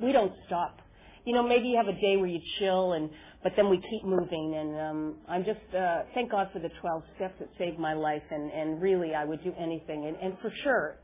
[0.00, 0.80] We don't stop.
[1.24, 3.10] You know, maybe you have a day where you chill and
[3.42, 7.02] but then we keep moving and um I'm just uh thank God for the 12
[7.16, 10.52] steps that saved my life and and really I would do anything and and for
[10.64, 10.96] sure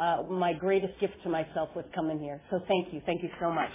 [0.00, 2.40] uh my greatest gift to myself was coming here.
[2.50, 3.00] So thank you.
[3.06, 3.70] Thank you so much.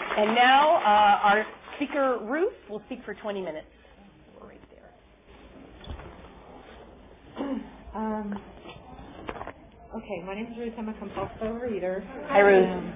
[0.00, 3.66] And now uh our speaker Ruth will speak for 20 minutes.
[4.40, 4.92] Right there.
[7.94, 8.40] Um
[9.94, 10.74] Okay, my name is Ruth.
[10.78, 12.04] I'm a compulsive overeater.
[12.28, 12.68] Hi, Ruth.
[12.68, 12.94] Um,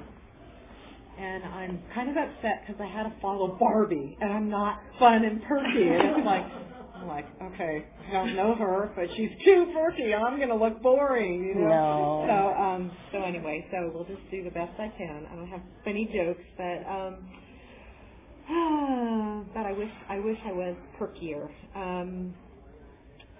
[1.18, 5.24] and I'm kind of upset because I had to follow Barbie, and I'm not fun
[5.24, 5.88] and perky.
[5.88, 6.44] And it's like,
[6.94, 10.14] I'm like, okay, I don't know her, but she's too perky.
[10.14, 11.68] I'm gonna look boring, you know.
[11.68, 12.26] No.
[12.28, 15.26] So, um, so anyway, so we'll just do the best I can.
[15.32, 17.16] I don't have funny jokes, but um,
[19.54, 21.48] but I wish I wish I was perkier.
[21.74, 22.34] Um,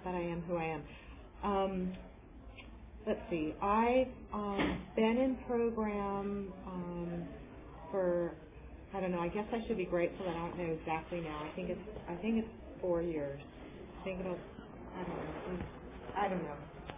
[0.03, 0.83] but I am who I am.
[1.45, 1.93] Um,
[3.07, 3.53] let's see.
[3.61, 6.53] I've um, been in program.
[6.67, 7.25] Um,
[7.91, 8.33] for
[8.93, 9.19] I don't know.
[9.21, 11.41] I guess I should be grateful that I don't know exactly now.
[11.51, 13.41] I think it's I think it's four years.
[14.01, 14.39] I think it'll.
[14.95, 15.59] I don't know.
[16.17, 16.57] I don't know.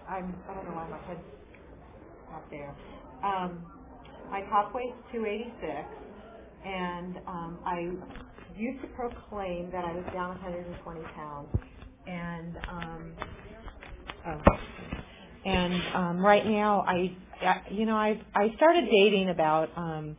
[0.10, 0.36] I'm.
[0.50, 1.22] I don't know why my head's
[2.32, 2.76] not there.
[3.24, 3.66] Um,
[4.32, 5.88] my top weight's 286,
[6.66, 7.80] and um, I
[8.58, 11.50] used to proclaim that I was down 120 pounds,
[12.08, 13.14] and um,
[15.46, 17.16] and um, right now I,
[17.72, 20.18] you know, I I started dating about um,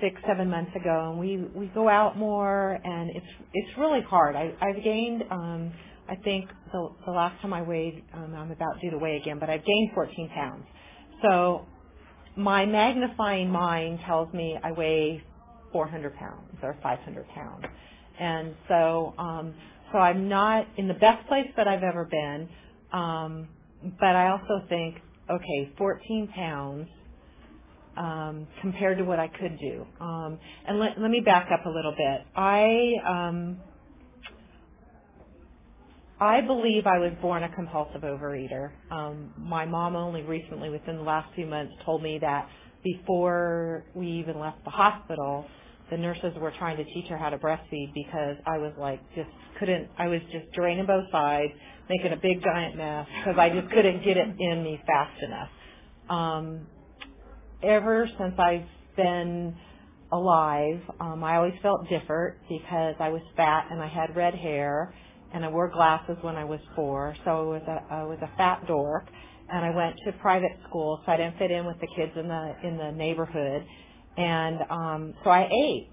[0.00, 4.36] six, seven months ago, and we we go out more, and it's it's really hard.
[4.36, 5.24] I I've gained.
[5.30, 5.72] um
[6.08, 9.38] I think the the last time I weighed, um, I'm about due to weigh again,
[9.40, 10.64] but I've gained 14 pounds.
[11.22, 11.66] So
[12.36, 15.22] my magnifying mind tells me I weigh
[15.72, 17.64] 400 pounds or 500 pounds,
[18.20, 19.54] and so um,
[19.92, 22.48] so I'm not in the best place that I've ever been.
[22.94, 23.48] Um,
[24.00, 24.96] but I also think,
[25.30, 26.88] okay, 14 pounds
[27.98, 29.86] um, compared to what I could do.
[30.00, 32.22] Um, and let, let me back up a little bit.
[32.36, 33.58] I um,
[36.20, 38.70] I believe I was born a compulsive overeater.
[38.90, 42.48] Um, my mom only recently, within the last few months, told me that
[42.84, 45.44] before we even left the hospital,
[45.90, 49.28] the nurses were trying to teach her how to breastfeed because I was like just
[49.58, 49.88] couldn't.
[49.98, 51.52] I was just draining both sides,
[51.88, 55.48] making a big giant mess because I just couldn't get it in me fast enough.
[56.08, 56.66] Um,
[57.62, 58.66] ever since I've
[58.96, 59.56] been
[60.12, 64.94] alive, um, I always felt different because I was fat and I had red hair
[65.32, 68.30] and I wore glasses when I was four, so I was a I was a
[68.36, 69.06] fat dork.
[69.50, 72.28] And I went to private school, so I didn't fit in with the kids in
[72.28, 73.66] the in the neighborhood,
[74.16, 75.90] and um, so I ate.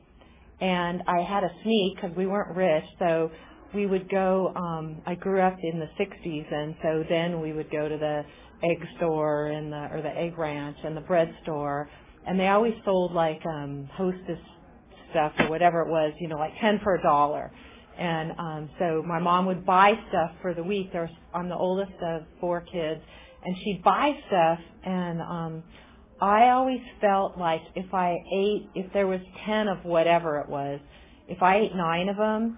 [0.62, 3.32] And I had a sneak because we weren't rich, so
[3.76, 4.54] we would go.
[4.56, 8.24] Um, I grew up in the '60s, and so then we would go to the
[8.64, 11.90] egg store and the or the egg ranch and the bread store
[12.28, 14.40] and they always sold like um hostess
[15.12, 17.52] stuff or whatever it was, you know, like ten for a dollar.
[17.98, 20.92] And um so my mom would buy stuff for the week.
[20.94, 23.02] There was I'm the oldest of four kids
[23.46, 25.64] and she'd buy stuff and um
[26.22, 30.80] I always felt like if I ate if there was 10 of whatever it was,
[31.28, 32.58] if I ate 9 of them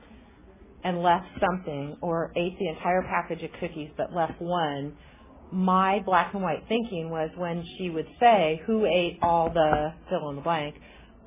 [0.84, 4.94] and left something or ate the entire package of cookies but left one,
[5.52, 10.30] my black and white thinking was when she would say, who ate all the fill
[10.30, 10.76] in the blank,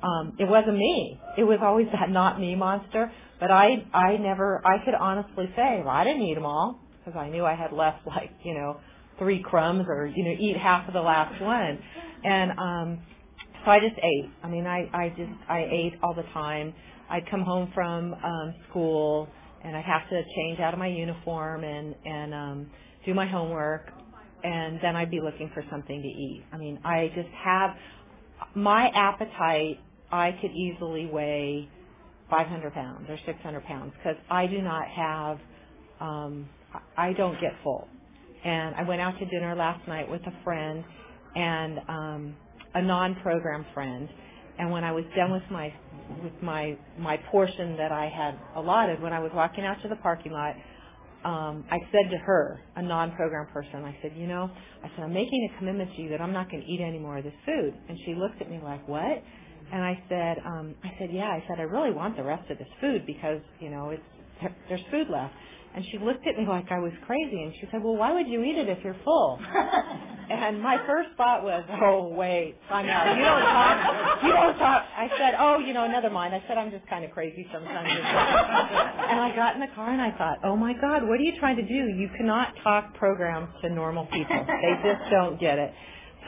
[0.03, 1.19] um, it wasn't me.
[1.37, 3.11] It was always that not me monster.
[3.39, 7.17] But I, I never, I could honestly say, well, I didn't eat them all because
[7.17, 8.79] I knew I had left like, you know,
[9.19, 11.79] three crumbs or, you know, eat half of the last one.
[12.23, 12.99] And, um,
[13.63, 14.29] so I just ate.
[14.43, 16.73] I mean, I, I just, I ate all the time.
[17.09, 19.29] I'd come home from, um, school
[19.63, 22.71] and I'd have to change out of my uniform and, and, um,
[23.05, 23.83] do my homework
[24.43, 26.45] and then I'd be looking for something to eat.
[26.53, 27.71] I mean, I just have
[28.55, 29.79] my appetite.
[30.11, 31.69] I could easily weigh
[32.29, 35.39] 500 pounds or 600 pounds because I do not have.
[36.01, 36.49] Um,
[36.97, 37.87] I don't get full,
[38.45, 40.83] and I went out to dinner last night with a friend
[41.35, 42.37] and um,
[42.75, 44.09] a non-program friend.
[44.59, 45.73] And when I was done with my
[46.23, 49.95] with my my portion that I had allotted, when I was walking out to the
[49.97, 50.55] parking lot,
[51.25, 54.49] um, I said to her, a non-program person, I said, you know,
[54.83, 56.99] I said I'm making a commitment to you that I'm not going to eat any
[56.99, 57.73] more of this food.
[57.89, 59.23] And she looked at me like, what?
[59.73, 61.25] And I said, um, I said, yeah.
[61.25, 64.83] I said I really want the rest of this food because you know it's there's
[64.91, 65.33] food left.
[65.75, 68.27] And she looked at me like I was crazy, and she said, "Well, why would
[68.27, 69.39] you eat it if you're full?"
[70.29, 73.15] and my first thought was, "Oh, wait, I'm out.
[73.15, 74.23] You don't talk.
[74.23, 77.05] You don't talk." I said, "Oh, you know, never mind." I said, "I'm just kind
[77.05, 81.07] of crazy sometimes." and I got in the car and I thought, "Oh my God,
[81.07, 81.73] what are you trying to do?
[81.73, 84.45] You cannot talk programs to normal people.
[84.47, 85.73] They just don't get it."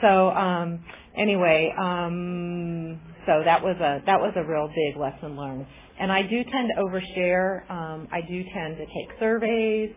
[0.00, 0.84] So, um,
[1.16, 5.66] anyway, um, so that was a that was a real big lesson learned.
[6.00, 7.70] And I do tend to overshare.
[7.70, 9.90] Um, I do tend to take surveys.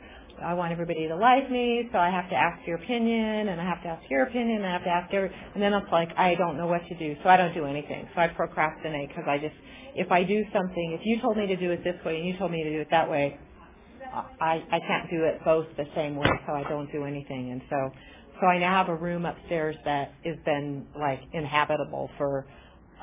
[0.43, 3.63] I want everybody to like me, so I have to ask your opinion, and I
[3.63, 6.09] have to ask your opinion, and I have to ask every, and then it's like
[6.17, 8.09] I don't know what to do, so I don't do anything.
[8.15, 9.55] So I procrastinate because I just,
[9.95, 12.37] if I do something, if you told me to do it this way and you
[12.37, 13.39] told me to do it that way,
[14.41, 17.51] I I can't do it both the same way, so I don't do anything.
[17.51, 17.91] And so,
[18.41, 22.45] so I now have a room upstairs that has been like inhabitable for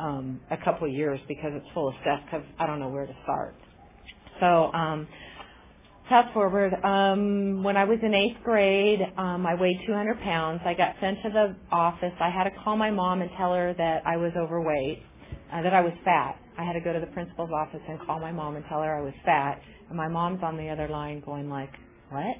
[0.00, 3.06] um, a couple of years because it's full of stuff because I don't know where
[3.06, 3.54] to start.
[4.40, 5.08] So um,
[6.08, 10.60] fast forward, um, when I was in eighth grade, um, I weighed 200 pounds.
[10.64, 12.12] I got sent to the office.
[12.20, 15.02] I had to call my mom and tell her that I was overweight,
[15.52, 16.36] uh, that I was fat.
[16.58, 18.96] I had to go to the principal's office and call my mom and tell her
[18.96, 19.60] I was fat.
[19.88, 21.72] And my mom's on the other line going like,
[22.10, 22.36] what?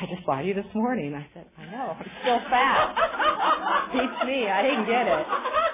[0.00, 1.14] I just saw you this morning.
[1.14, 3.92] I said, I know, I'm still fat.
[3.92, 5.71] Teach me, I didn't get it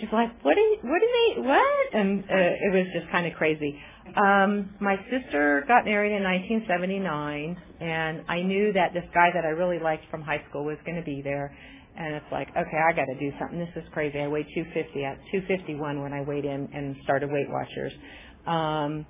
[0.00, 1.94] she's like, what do what do they, what?
[1.94, 3.78] And uh, it was just kind of crazy.
[4.16, 9.48] Um, my sister got married in 1979, and I knew that this guy that I
[9.48, 11.56] really liked from high school was going to be there.
[11.96, 13.58] And it's like, okay, I got to do something.
[13.58, 14.20] This is crazy.
[14.20, 17.92] I weighed 250 at 251 when I weighed in and started Weight Watchers.
[18.46, 19.04] Um,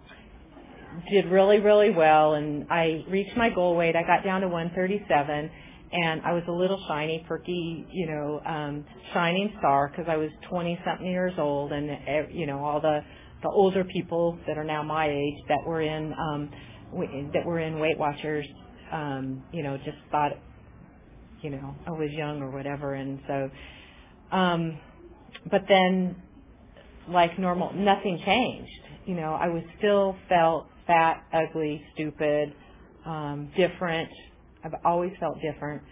[1.11, 3.95] did really, really well, and I reached my goal weight.
[3.95, 5.51] I got down to 137
[5.93, 10.31] and I was a little shiny, perky, you know, um, shining star because I was
[10.51, 13.01] 20 something years old, and eh, you know all the
[13.43, 16.51] the older people that are now my age that were in um,
[17.33, 18.47] that were in Weight Watchers,
[18.93, 20.33] um, you know, just thought,
[21.43, 23.51] you know, I was young or whatever, and so,
[24.37, 24.79] um,
[25.51, 26.17] but then,
[27.09, 28.71] like normal, nothing changed.
[29.07, 32.55] You know, I was still felt fat, ugly, stupid,
[33.07, 34.11] um, different
[34.69, 35.83] I've always felt different.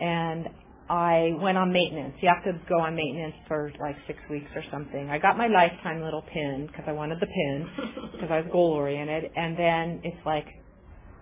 [0.00, 0.48] And
[0.90, 2.14] I went on maintenance.
[2.20, 5.10] You have to go on maintenance for like six weeks or something.
[5.10, 7.68] I got my lifetime little pin because I wanted the pin
[8.12, 9.30] because I was goal oriented.
[9.36, 10.46] And then it's like,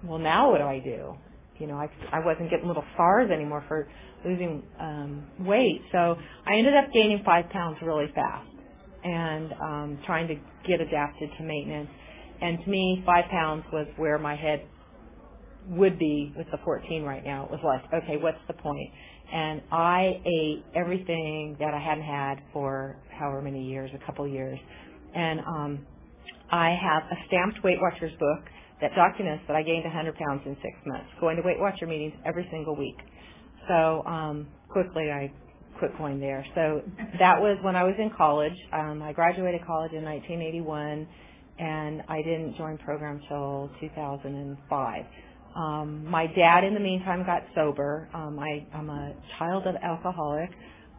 [0.04, 1.14] well, now what do I do?
[1.58, 3.88] You know, I I wasn't getting little stars anymore for
[4.24, 5.82] losing um, weight.
[5.92, 8.48] So I ended up gaining five pounds really fast
[9.04, 10.34] and um, trying to
[10.68, 11.90] get adapted to maintenance.
[12.40, 14.66] And to me, five pounds was where my head
[15.68, 17.44] would be with the 14 right now.
[17.44, 18.90] It was like, okay, what's the point?
[19.32, 24.58] And I ate everything that I hadn't had for however many years, a couple years.
[25.14, 25.86] And um,
[26.50, 28.44] I have a stamped Weight Watchers book
[28.80, 32.14] that documents that I gained 100 pounds in six months, going to Weight Watcher meetings
[32.26, 32.96] every single week.
[33.68, 35.32] So um, quickly I
[35.78, 36.44] quit going there.
[36.54, 36.82] So
[37.18, 38.56] that was when I was in college.
[38.72, 41.08] Um, I graduated college in 1981,
[41.58, 45.04] and I didn't join program till 2005.
[45.56, 48.08] Um, my dad, in the meantime, got sober.
[48.14, 50.50] Um, I, I'm a child of alcoholic.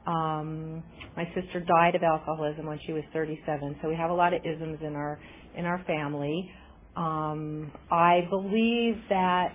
[0.08, 0.84] Um,
[1.18, 4.42] my sister died of alcoholism when she was 37, so we have a lot of
[4.46, 5.20] isms in our
[5.58, 6.52] in our family.
[6.98, 9.54] Um, I believe that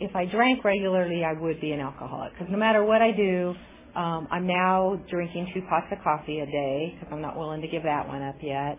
[0.00, 3.54] if I drank regularly, I would be an alcoholic because no matter what I do,
[3.96, 7.68] um, I'm now drinking two pots of coffee a day because I'm not willing to
[7.68, 8.78] give that one up yet.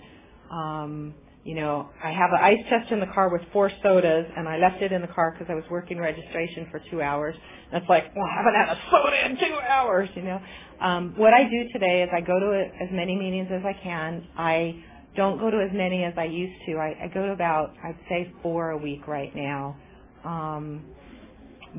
[0.52, 4.48] Um, you know, I have an ice chest in the car with four sodas, and
[4.48, 7.36] I left it in the car because I was working registration for two hours.
[7.72, 10.40] And it's like, well, I haven't had a soda in two hours, you know.
[10.82, 14.28] Um, what I do today is I go to as many meetings as I can.
[14.38, 14.84] I
[15.16, 16.78] don't go to as many as I used to.
[16.78, 19.78] I, I go to about, I'd say, four a week right now.
[20.26, 20.86] Um,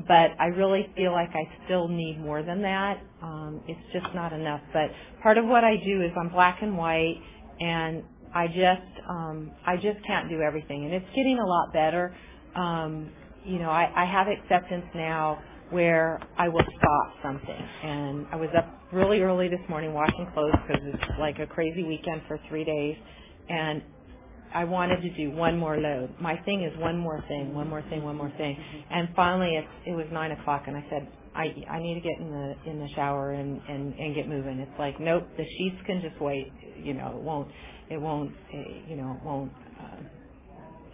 [0.07, 3.01] but I really feel like I still need more than that.
[3.21, 4.61] Um, it's just not enough.
[4.73, 7.21] But part of what I do is I'm black and white,
[7.59, 8.03] and
[8.35, 12.15] I just um, I just can't do everything, and it's getting a lot better.
[12.55, 13.11] Um,
[13.45, 15.39] you know, I, I have acceptance now
[15.71, 17.67] where I will stop something.
[17.83, 21.83] And I was up really early this morning washing clothes because it's like a crazy
[21.83, 22.97] weekend for three days,
[23.49, 23.81] and
[24.53, 26.11] I wanted to do one more load.
[26.21, 28.57] My thing is one more thing, one more thing, one more thing.
[28.91, 32.19] And finally, it, it was nine o'clock, and I said, I I need to get
[32.19, 34.59] in the in the shower and and and get moving.
[34.59, 36.51] It's like, nope, the sheets can just wait.
[36.83, 37.49] You know, it won't
[37.93, 39.51] it won't eh, you know it won't.
[39.79, 40.03] Uh,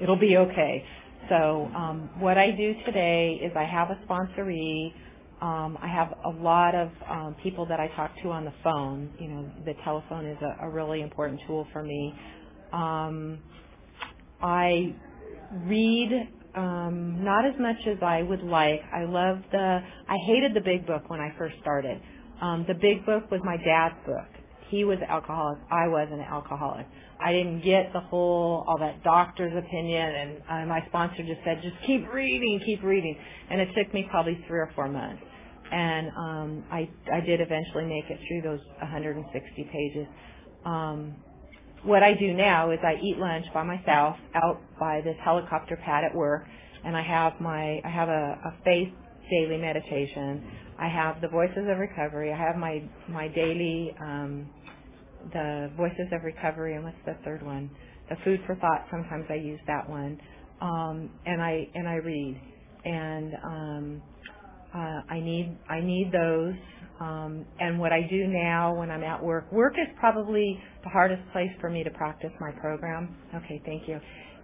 [0.02, 0.86] it'll be okay.
[1.30, 4.94] So um, what I do today is I have a sponsoree.
[5.42, 9.12] Um, I have a lot of um, people that I talk to on the phone.
[9.20, 12.14] You know, the telephone is a, a really important tool for me.
[12.74, 13.40] Um,
[14.42, 14.96] I
[15.66, 18.82] read um, not as much as I would like.
[18.94, 19.80] I love the.
[20.10, 22.02] I hated the big book when I first started.
[22.42, 24.39] Um, the big book was my dad's book.
[24.70, 25.60] He was alcoholic.
[25.72, 26.88] I was an alcoholic.
[27.20, 31.62] I didn't get the whole all that doctor's opinion, and uh, my sponsor just said,
[31.62, 33.18] just keep reading, keep reading,
[33.50, 35.22] and it took me probably three or four months,
[35.72, 40.08] and um, I I did eventually make it through those 160 pages.
[40.66, 41.16] Um,
[41.84, 46.04] what I do now is I eat lunch by myself out by this helicopter pad
[46.04, 46.46] at work,
[46.86, 48.90] and I have my I have a, a faith
[49.30, 50.44] daily meditation.
[50.80, 52.34] I have the Voices of Recovery.
[52.34, 54.50] I have my my daily um,
[55.34, 57.70] the Voices of Recovery, and what's the third one?
[58.10, 58.88] The Food for Thought.
[58.92, 60.20] Sometimes I use that one,
[60.62, 62.42] um, and I and I read,
[62.86, 64.02] and um,
[64.74, 66.56] uh, I need I need those.
[67.00, 71.22] Um, and what I do now when I'm at work, work is probably the hardest
[71.32, 73.16] place for me to practice my program.
[73.36, 74.00] Okay, thank you.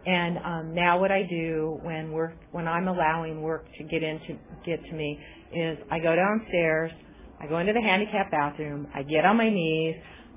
[0.06, 4.38] And um, now what I do when work when I'm allowing work to get into
[4.66, 5.20] get to me
[5.54, 6.92] is I go downstairs,
[7.42, 9.96] I go into the handicap bathroom, I get on my knees,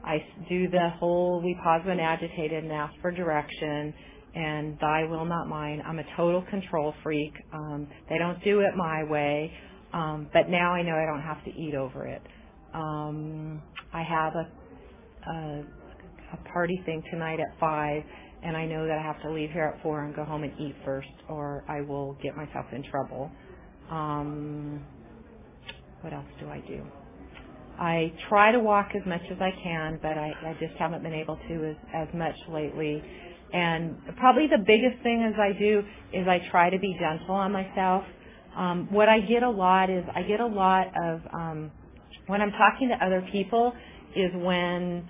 [0.08, 0.18] I
[0.50, 3.94] do the whole we pause when agitated and ask for direction
[4.36, 5.82] and thy will not mine.
[5.86, 7.34] I'm a total control freak.
[7.54, 9.52] Um, they don't do it my way.
[9.94, 12.22] Um, but now I know I don't have to eat over it.
[12.74, 13.62] Um,
[13.94, 14.64] I have a,
[15.30, 15.64] a
[16.32, 18.02] a party thing tonight at five,
[18.44, 20.52] and I know that I have to leave here at four and go home and
[20.60, 23.30] eat first, or I will get myself in trouble.
[23.90, 24.84] Um,
[26.02, 26.82] what else do I do?
[27.78, 31.14] I try to walk as much as I can, but I, I just haven't been
[31.14, 33.02] able to as, as much lately.
[33.52, 37.52] And probably the biggest thing as I do is I try to be gentle on
[37.52, 38.04] myself.
[38.56, 41.70] Um, what I get a lot is I get a lot of um,
[42.26, 43.72] when I'm talking to other people
[44.16, 45.08] is when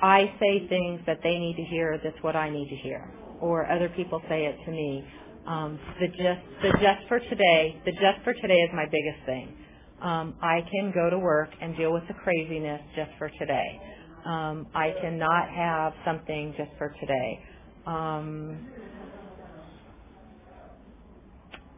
[0.00, 1.98] I say things that they need to hear.
[2.02, 5.04] That's what I need to hear, or other people say it to me.
[5.46, 9.56] Um, the just the just for today, the just for today is my biggest thing.
[10.02, 13.80] Um, I can go to work and deal with the craziness just for today.
[14.26, 17.40] Um, I cannot have something just for today.
[17.86, 18.58] Um,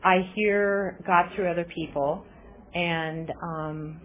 [0.04, 2.24] I hear God through other people,
[2.74, 4.00] and um,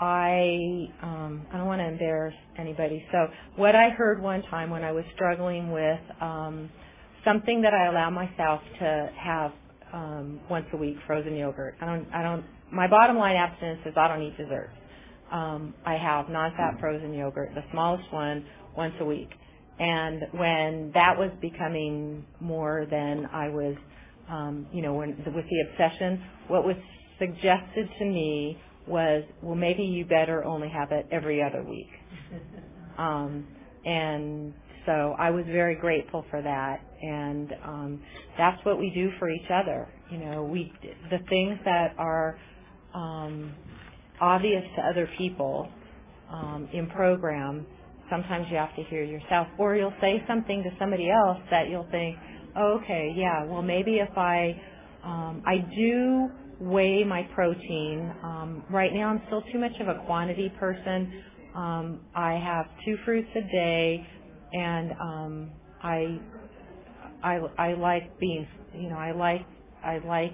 [0.00, 3.04] I um, I don't want to embarrass anybody.
[3.12, 6.70] So what I heard one time when I was struggling with um,
[7.24, 9.52] something that I allow myself to have
[9.92, 11.76] um, once a week, frozen yogurt.
[11.80, 12.44] I don't I don't.
[12.72, 14.72] My bottom line abstinence is I don't eat desserts.
[15.32, 18.44] Um, I have non-fat frozen yogurt, the smallest one,
[18.76, 19.30] once a week.
[19.78, 23.76] And when that was becoming more than I was,
[24.28, 26.76] um, you know, when with the obsession, what was
[27.18, 31.90] suggested to me was, well, maybe you better only have it every other week.
[32.98, 33.46] Um,
[33.86, 34.52] and
[34.84, 38.02] so I was very grateful for that, and um,
[38.38, 39.88] that's what we do for each other.
[40.10, 40.72] You know, we
[41.10, 42.38] the things that are
[42.94, 43.54] um,
[44.20, 45.68] obvious to other people
[46.32, 47.66] um, in program,
[48.10, 51.88] sometimes you have to hear yourself, or you'll say something to somebody else that you'll
[51.90, 52.16] think,
[52.56, 54.60] oh, okay, yeah, well maybe if I
[55.04, 58.12] um, I do weigh my protein.
[58.22, 61.22] Um, right now, I'm still too much of a quantity person.
[61.54, 64.06] Um, I have two fruits a day,
[64.52, 65.50] and um,
[65.82, 66.20] I,
[67.22, 69.46] I I like being, you know, I like
[69.84, 70.32] I like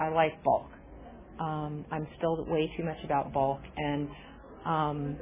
[0.00, 0.70] I like bulk.
[1.40, 4.08] Um, I'm still way too much about bulk, and
[4.66, 5.18] um,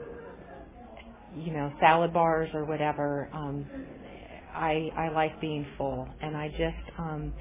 [1.37, 3.29] you know, salad bars or whatever.
[3.35, 3.67] Um,
[4.55, 6.99] I I like being full, and I just.
[6.99, 7.33] Um,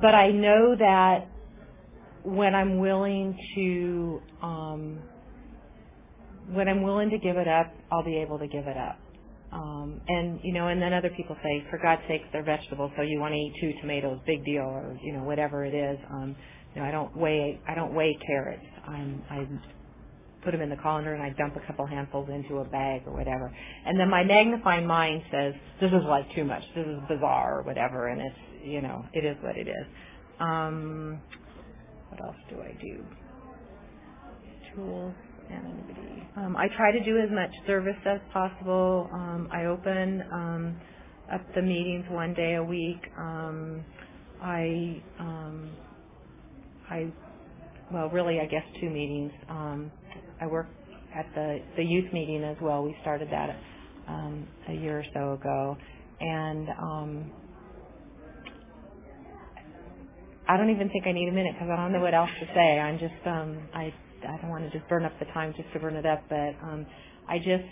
[0.00, 1.28] but I know that
[2.24, 4.98] when I'm willing to um,
[6.52, 8.98] when I'm willing to give it up, I'll be able to give it up.
[9.52, 13.02] Um, and you know, and then other people say, for God's sakes, they're vegetables, so
[13.02, 15.98] you want to eat two tomatoes, big deal, or you know, whatever it is.
[16.10, 16.36] Um,
[16.74, 18.66] you know, I don't weigh I don't weigh carrots.
[18.86, 19.46] I'm I
[20.44, 23.12] put them in the colander and I dump a couple handfuls into a bag or
[23.12, 23.52] whatever.
[23.84, 26.62] And then my magnifying mind says, this is like too much.
[26.74, 28.08] This is bizarre or whatever.
[28.08, 29.86] And it's you know, it is what it is.
[30.40, 31.20] Um,
[32.10, 33.04] what else do I do?
[34.74, 35.14] Tools.
[35.50, 36.28] Anonymity.
[36.36, 39.08] Um, I try to do as much service as possible.
[39.12, 40.76] Um, I open um,
[41.32, 43.00] up the meetings one day a week.
[43.18, 43.84] Um,
[44.42, 45.70] I um,
[46.90, 47.12] I
[47.92, 49.32] well, really, I guess two meetings.
[49.48, 49.92] Um,
[50.40, 50.68] I work
[51.14, 52.82] at the the youth meeting as well.
[52.82, 53.56] We started that
[54.08, 55.76] um, a year or so ago,
[56.20, 57.32] and um,
[60.48, 62.46] I don't even think I need a minute because I don't know what else to
[62.54, 62.80] say.
[62.80, 63.94] I'm just um, I
[64.28, 66.54] I don't want to just burn up the time just to burn it up, but
[66.62, 66.86] um,
[67.28, 67.64] I just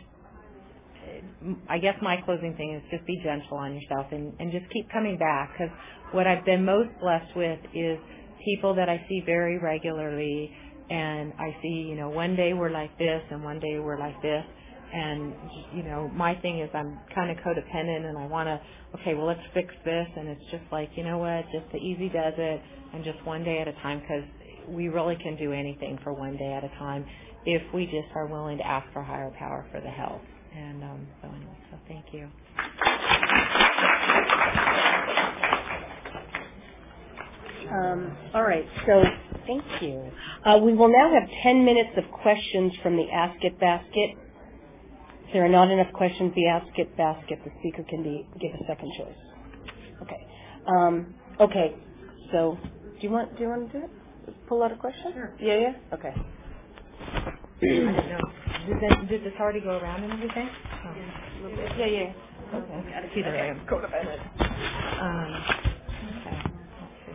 [1.68, 4.90] I guess my closing thing is just be gentle on yourself and, and just keep
[4.90, 5.74] coming back because
[6.12, 7.98] what I've been most blessed with is
[8.44, 10.50] people that I see very regularly
[10.90, 14.20] and I see, you know, one day we're like this and one day we're like
[14.22, 14.44] this.
[14.92, 15.34] And,
[15.74, 18.60] you know, my thing is I'm kind of codependent and I want to,
[19.00, 20.06] okay, well, let's fix this.
[20.16, 22.60] And it's just like, you know what, just the easy does it
[22.92, 24.24] and just one day at a time because
[24.68, 27.06] we really can do anything for one day at a time
[27.46, 30.22] if we just are willing to ask for higher power for the help.
[30.56, 32.28] And um, so anyway, so thank you.
[37.72, 39.02] Um, all right, so
[39.46, 40.10] thank you.
[40.46, 44.16] Uh, we will now have 10 minutes of questions from the Ask It basket.
[45.26, 48.52] If there are not enough questions, the Ask It basket, the speaker can be, give
[48.54, 49.16] a second choice.
[50.02, 50.26] Okay.
[50.68, 51.76] Um, okay.
[52.32, 53.90] So, do you want do you want to do it?
[54.48, 55.12] Pull out a question?
[55.14, 55.34] Sure.
[55.40, 55.72] Yeah, yeah.
[55.94, 56.14] Okay.
[57.62, 58.20] I don't know.
[58.68, 60.48] Did, that, did this already go around and everything?
[60.86, 60.94] Oh.
[61.78, 62.12] Yeah, yeah.
[62.54, 63.10] Okay.
[63.14, 63.60] See, there I am.
[63.66, 64.20] Codependent.
[65.02, 65.44] Um,
[66.20, 66.38] okay.
[66.80, 67.12] Let's see.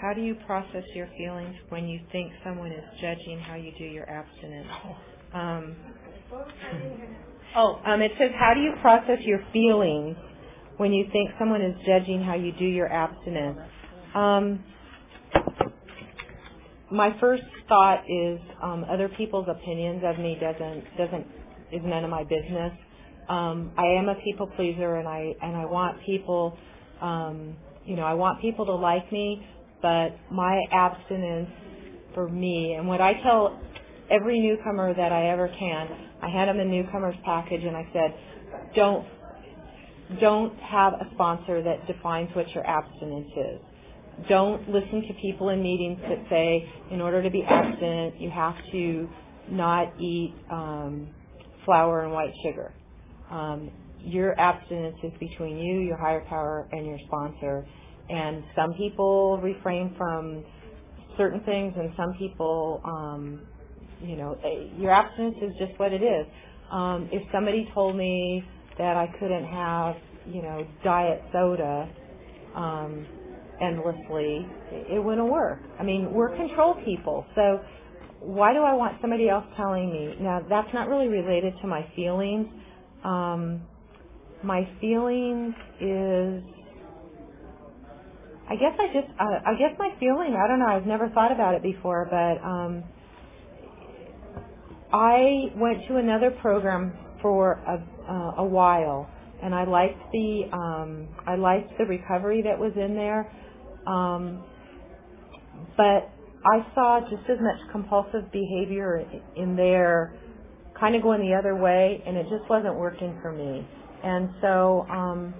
[0.00, 3.84] How do you process your feelings when you think someone is judging how you do
[3.84, 4.68] your abstinence?
[5.34, 5.76] Um,
[7.56, 10.16] oh, um, it says, how do you process your feelings
[10.76, 13.58] when you think someone is judging how you do your abstinence?
[14.14, 14.64] Um,
[16.90, 21.26] my first thought is um, other people's opinions of me doesn't doesn't
[21.72, 22.72] is none of my business.
[23.28, 26.58] Um, I am a people pleaser, and I and I want people,
[27.00, 29.46] um, you know, I want people to like me,
[29.82, 31.50] but my abstinence
[32.14, 33.60] for me and what I tell
[34.10, 35.88] every newcomer that I ever can,
[36.22, 38.14] I hand them a newcomer's package, and I said,
[38.76, 39.06] don't
[40.20, 43.60] don't have a sponsor that defines what your abstinence is
[44.28, 48.54] don't listen to people in meetings that say in order to be abstinent you have
[48.70, 49.08] to
[49.50, 51.08] not eat um,
[51.64, 52.72] flour and white sugar.
[53.30, 57.66] Um, your abstinence is between you, your higher power, and your sponsor.
[58.10, 60.44] And some people refrain from
[61.16, 63.40] certain things, and some people, um,
[64.02, 64.38] you know,
[64.78, 66.26] your abstinence is just what it is.
[66.70, 68.44] Um, if somebody told me
[68.78, 69.96] that I couldn't have,
[70.26, 71.88] you know, diet soda,
[72.54, 73.06] um,
[73.60, 75.60] endlessly, it wouldn't work.
[75.78, 77.60] I mean, we're control people, so
[78.20, 80.16] why do I want somebody else telling me?
[80.20, 82.48] Now, that's not really related to my feelings.
[83.04, 83.62] Um,
[84.42, 86.42] my feelings is,
[88.48, 91.32] I guess I just, uh, I guess my feeling, I don't know, I've never thought
[91.32, 92.84] about it before, but um,
[94.92, 96.92] I went to another program
[97.24, 99.08] for a, uh, a while,
[99.42, 103.32] and I liked the, um, I liked the recovery that was in there.
[103.86, 104.44] Um,
[105.76, 106.12] but
[106.44, 109.02] I saw just as much compulsive behavior
[109.36, 110.14] in there
[110.78, 113.66] kind of going the other way, and it just wasn't working for me.
[114.02, 115.34] And so, um,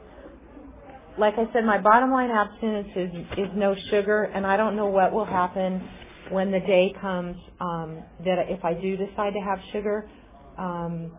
[1.19, 4.87] like I said, my bottom line abstinence is, is no sugar, and I don't know
[4.87, 5.87] what will happen
[6.31, 10.09] when the day comes um, that if I do decide to have sugar,
[10.57, 11.13] um,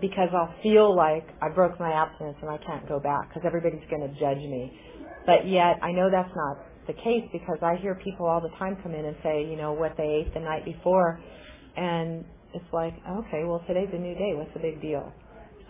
[0.00, 3.84] because I'll feel like I broke my abstinence and I can't go back because everybody's
[3.90, 4.72] going to judge me.
[5.26, 8.76] But yet, I know that's not the case because I hear people all the time
[8.82, 11.20] come in and say, you know, what they ate the night before,
[11.76, 12.24] and
[12.54, 14.32] it's like, okay, well, today's a new day.
[14.34, 15.12] What's the big deal?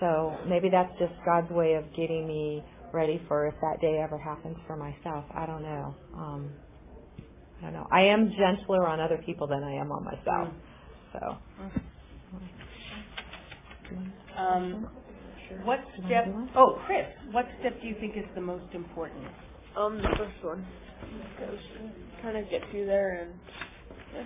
[0.00, 4.18] So maybe that's just God's way of getting me ready for if that day ever
[4.18, 5.24] happens for myself.
[5.34, 5.94] I don't know.
[6.16, 6.50] Um,
[7.60, 7.86] I don't know.
[7.92, 10.48] I am gentler on other people than I am on myself.
[11.12, 11.36] So.
[14.36, 14.88] Um,
[15.64, 16.26] what step?
[16.56, 19.24] Oh, Chris, what step do you think is the most important?
[19.76, 20.66] Um, the first one,
[21.38, 21.58] because
[22.22, 23.32] kind of gets you there and
[24.14, 24.24] yeah,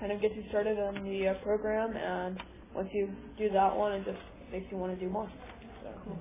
[0.00, 2.38] kind of gets you started on the uh, program, and
[2.74, 4.18] once you do that one, it just
[4.52, 5.30] makes you want to do more.
[5.82, 5.90] So.
[6.04, 6.18] Cool.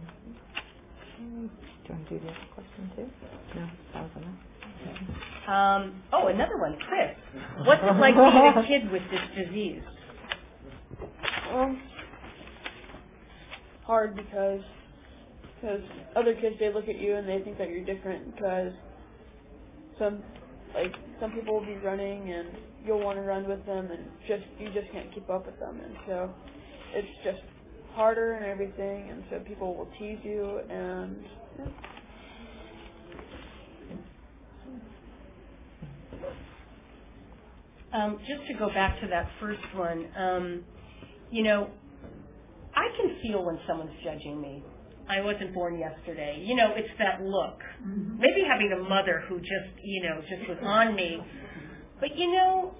[1.17, 1.49] Do you
[1.89, 3.09] want to do the other question too?
[3.55, 5.47] No, that was enough.
[5.47, 7.15] Um, oh, another one, Chris.
[7.65, 9.81] What's it like being a kid with this disease?
[11.53, 11.81] Um,
[13.85, 14.61] hard because
[15.55, 15.81] because
[16.15, 18.71] other kids they look at you and they think that you're different because
[19.99, 20.23] some
[20.75, 22.49] like some people will be running and
[22.85, 25.79] you'll want to run with them and just you just can't keep up with them
[25.83, 26.31] and so
[26.93, 27.41] it's just
[27.93, 31.17] harder and everything and so people will tease you and
[31.59, 31.65] yeah.
[37.93, 40.65] Um, just to go back to that first one, um,
[41.31, 41.69] you know,
[42.75, 44.63] I can feel when someone's judging me.
[45.07, 46.41] I wasn't born yesterday.
[46.45, 47.59] You know, it's that look.
[47.85, 48.19] Mm-hmm.
[48.19, 51.19] Maybe having a mother who just, you know, just was on me.
[51.99, 52.73] But you know,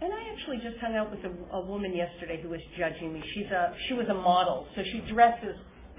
[0.00, 3.22] and I actually just hung out with a, a woman yesterday who was judging me.
[3.34, 5.56] She's a she was a model, so she dresses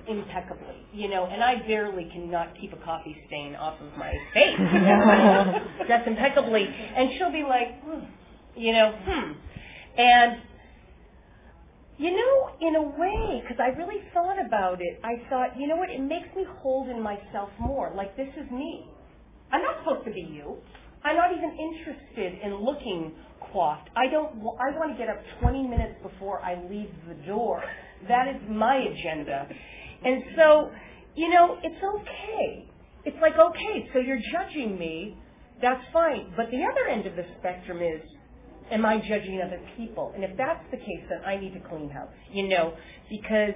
[0.07, 4.55] impeccably, you know, and I barely cannot keep a coffee stain off of my face.
[5.87, 8.05] Dress impeccably, and she'll be like, hmm,
[8.55, 9.31] you know, hmm,
[9.99, 10.37] and
[11.99, 15.75] you know, in a way, because I really thought about it, I thought, you know
[15.75, 17.91] what, it makes me hold in myself more.
[17.95, 18.85] Like, this is me.
[19.51, 20.55] I'm not supposed to be you.
[21.03, 23.11] I'm not even interested in looking
[23.51, 23.89] coiffed.
[23.97, 27.61] I don't, I want to get up 20 minutes before I leave the door.
[28.07, 29.47] That is my agenda.
[30.05, 30.71] And so,
[31.15, 32.69] you know, it's okay.
[33.03, 35.17] It's like, okay, so you're judging me.
[35.61, 36.31] That's fine.
[36.37, 38.01] But the other end of the spectrum is,
[38.71, 40.11] am I judging other people?
[40.15, 42.73] And if that's the case, then I need to clean house, you know,
[43.09, 43.53] because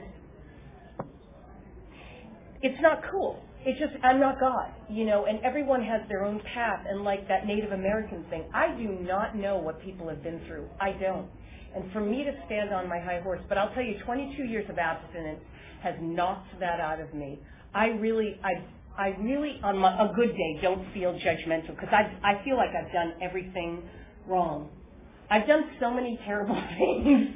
[2.61, 3.43] it's not cool.
[3.66, 6.86] It's just, I'm not God, you know, and everyone has their own path.
[6.88, 10.68] And like that Native American thing, I do not know what people have been through.
[10.82, 11.28] I don't.
[11.76, 14.70] And for me to stand on my high horse, but I'll tell you, 22 years
[14.70, 15.39] of abstinence
[15.82, 17.39] has knocked that out of me.
[17.74, 22.16] I really, I, I really, on my, a good day, don't feel judgmental because I,
[22.24, 23.84] I feel like I've done everything
[24.28, 24.70] wrong.
[25.30, 27.28] I've done so many terrible things.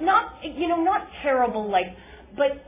[0.00, 1.86] Not, you know, not terrible like,
[2.36, 2.64] but,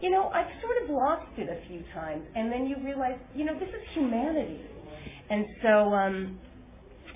[0.00, 2.24] you know, I've sort of lost it a few times.
[2.36, 4.60] And then you realize, you know, this is humanity.
[5.30, 6.38] And so, um,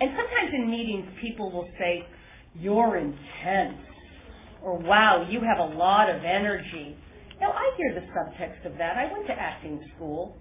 [0.01, 2.05] and sometimes in meetings, people will say,
[2.59, 3.79] you're intense.
[4.63, 6.97] Or, wow, you have a lot of energy.
[7.41, 8.97] Now, I hear the subtext of that.
[8.97, 10.37] I went to acting school.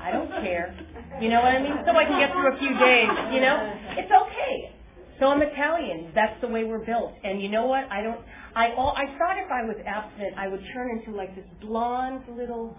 [0.00, 0.76] I don't care.
[1.20, 1.76] You know what I mean?
[1.86, 3.74] So I can get through a few days, you know?
[3.96, 4.73] It's okay.
[5.20, 6.10] So I'm Italian.
[6.14, 7.12] That's the way we're built.
[7.22, 7.84] And you know what?
[7.90, 8.20] I don't.
[8.56, 8.94] I all.
[8.96, 12.76] I thought if I was abstinent, I would turn into like this blonde little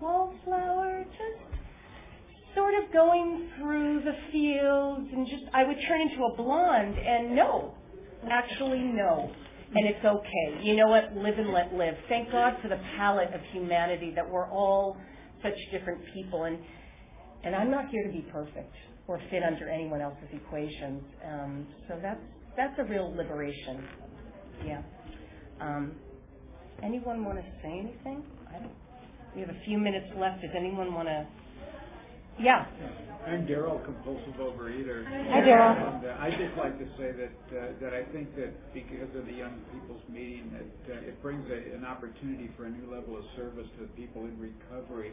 [0.00, 6.36] wallflower, just sort of going through the fields, and just I would turn into a
[6.36, 6.96] blonde.
[6.98, 7.74] And no,
[8.30, 9.30] actually no.
[9.74, 10.62] And it's okay.
[10.62, 11.14] You know what?
[11.16, 11.96] Live and let live.
[12.08, 14.96] Thank God for the palette of humanity that we're all
[15.42, 16.44] such different people.
[16.44, 16.58] And
[17.42, 18.74] and I'm not here to be perfect
[19.08, 21.02] or fit under anyone else's equations.
[21.24, 22.20] Um, so that's
[22.56, 23.84] that's a real liberation.
[24.66, 24.82] Yeah.
[25.60, 25.92] Um,
[26.82, 28.24] anyone want to say anything?
[28.50, 28.72] I don't.
[29.34, 30.42] We have a few minutes left.
[30.42, 31.26] Does anyone want to?
[32.40, 32.66] Yeah.
[33.26, 35.06] I'm Daryl, compulsive overeater.
[35.06, 35.76] Hi, Daryl.
[35.96, 39.26] And uh, I just like to say that uh, that I think that because of
[39.26, 43.16] the young people's meeting, that uh, it brings a, an opportunity for a new level
[43.16, 45.12] of service to people in recovery.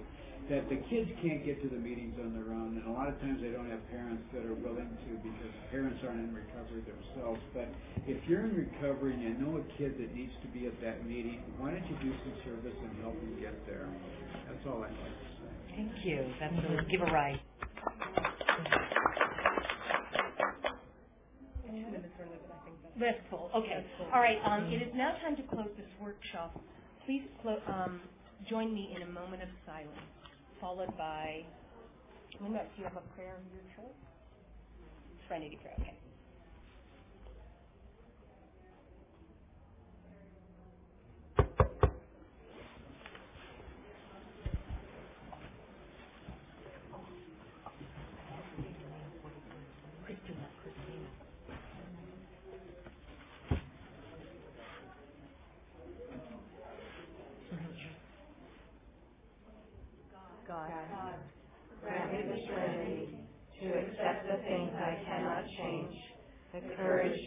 [0.50, 3.20] That the kids can't get to the meetings on their own, and a lot of
[3.22, 7.42] times they don't have parents that are willing to because parents aren't in recovery themselves.
[7.54, 7.70] But
[8.08, 11.06] if you're in recovery and you know a kid that needs to be at that
[11.06, 13.88] meeting, why don't you do some service and help them get there?
[14.50, 15.31] That's all I'd like to say.
[15.76, 16.26] Thank you.
[16.40, 17.42] That's a give a right.
[23.00, 23.52] That's full.
[23.56, 23.86] Okay.
[24.14, 24.38] All right.
[24.46, 26.60] Um, it is now time to close this workshop.
[27.06, 28.02] Please clo- um,
[28.50, 29.98] join me in a moment of silence,
[30.62, 31.46] followed by.
[32.40, 32.46] Do
[32.78, 33.96] you have a prayer of your choice?
[35.28, 35.76] Serenity prayer.
[35.82, 36.01] Okay.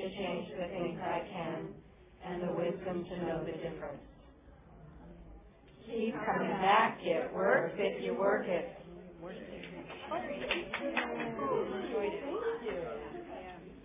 [0.04, 1.68] To change the things I can
[2.26, 4.02] and the wisdom to know the difference.
[5.86, 6.98] Keep coming back.
[7.02, 8.68] It works if you work it.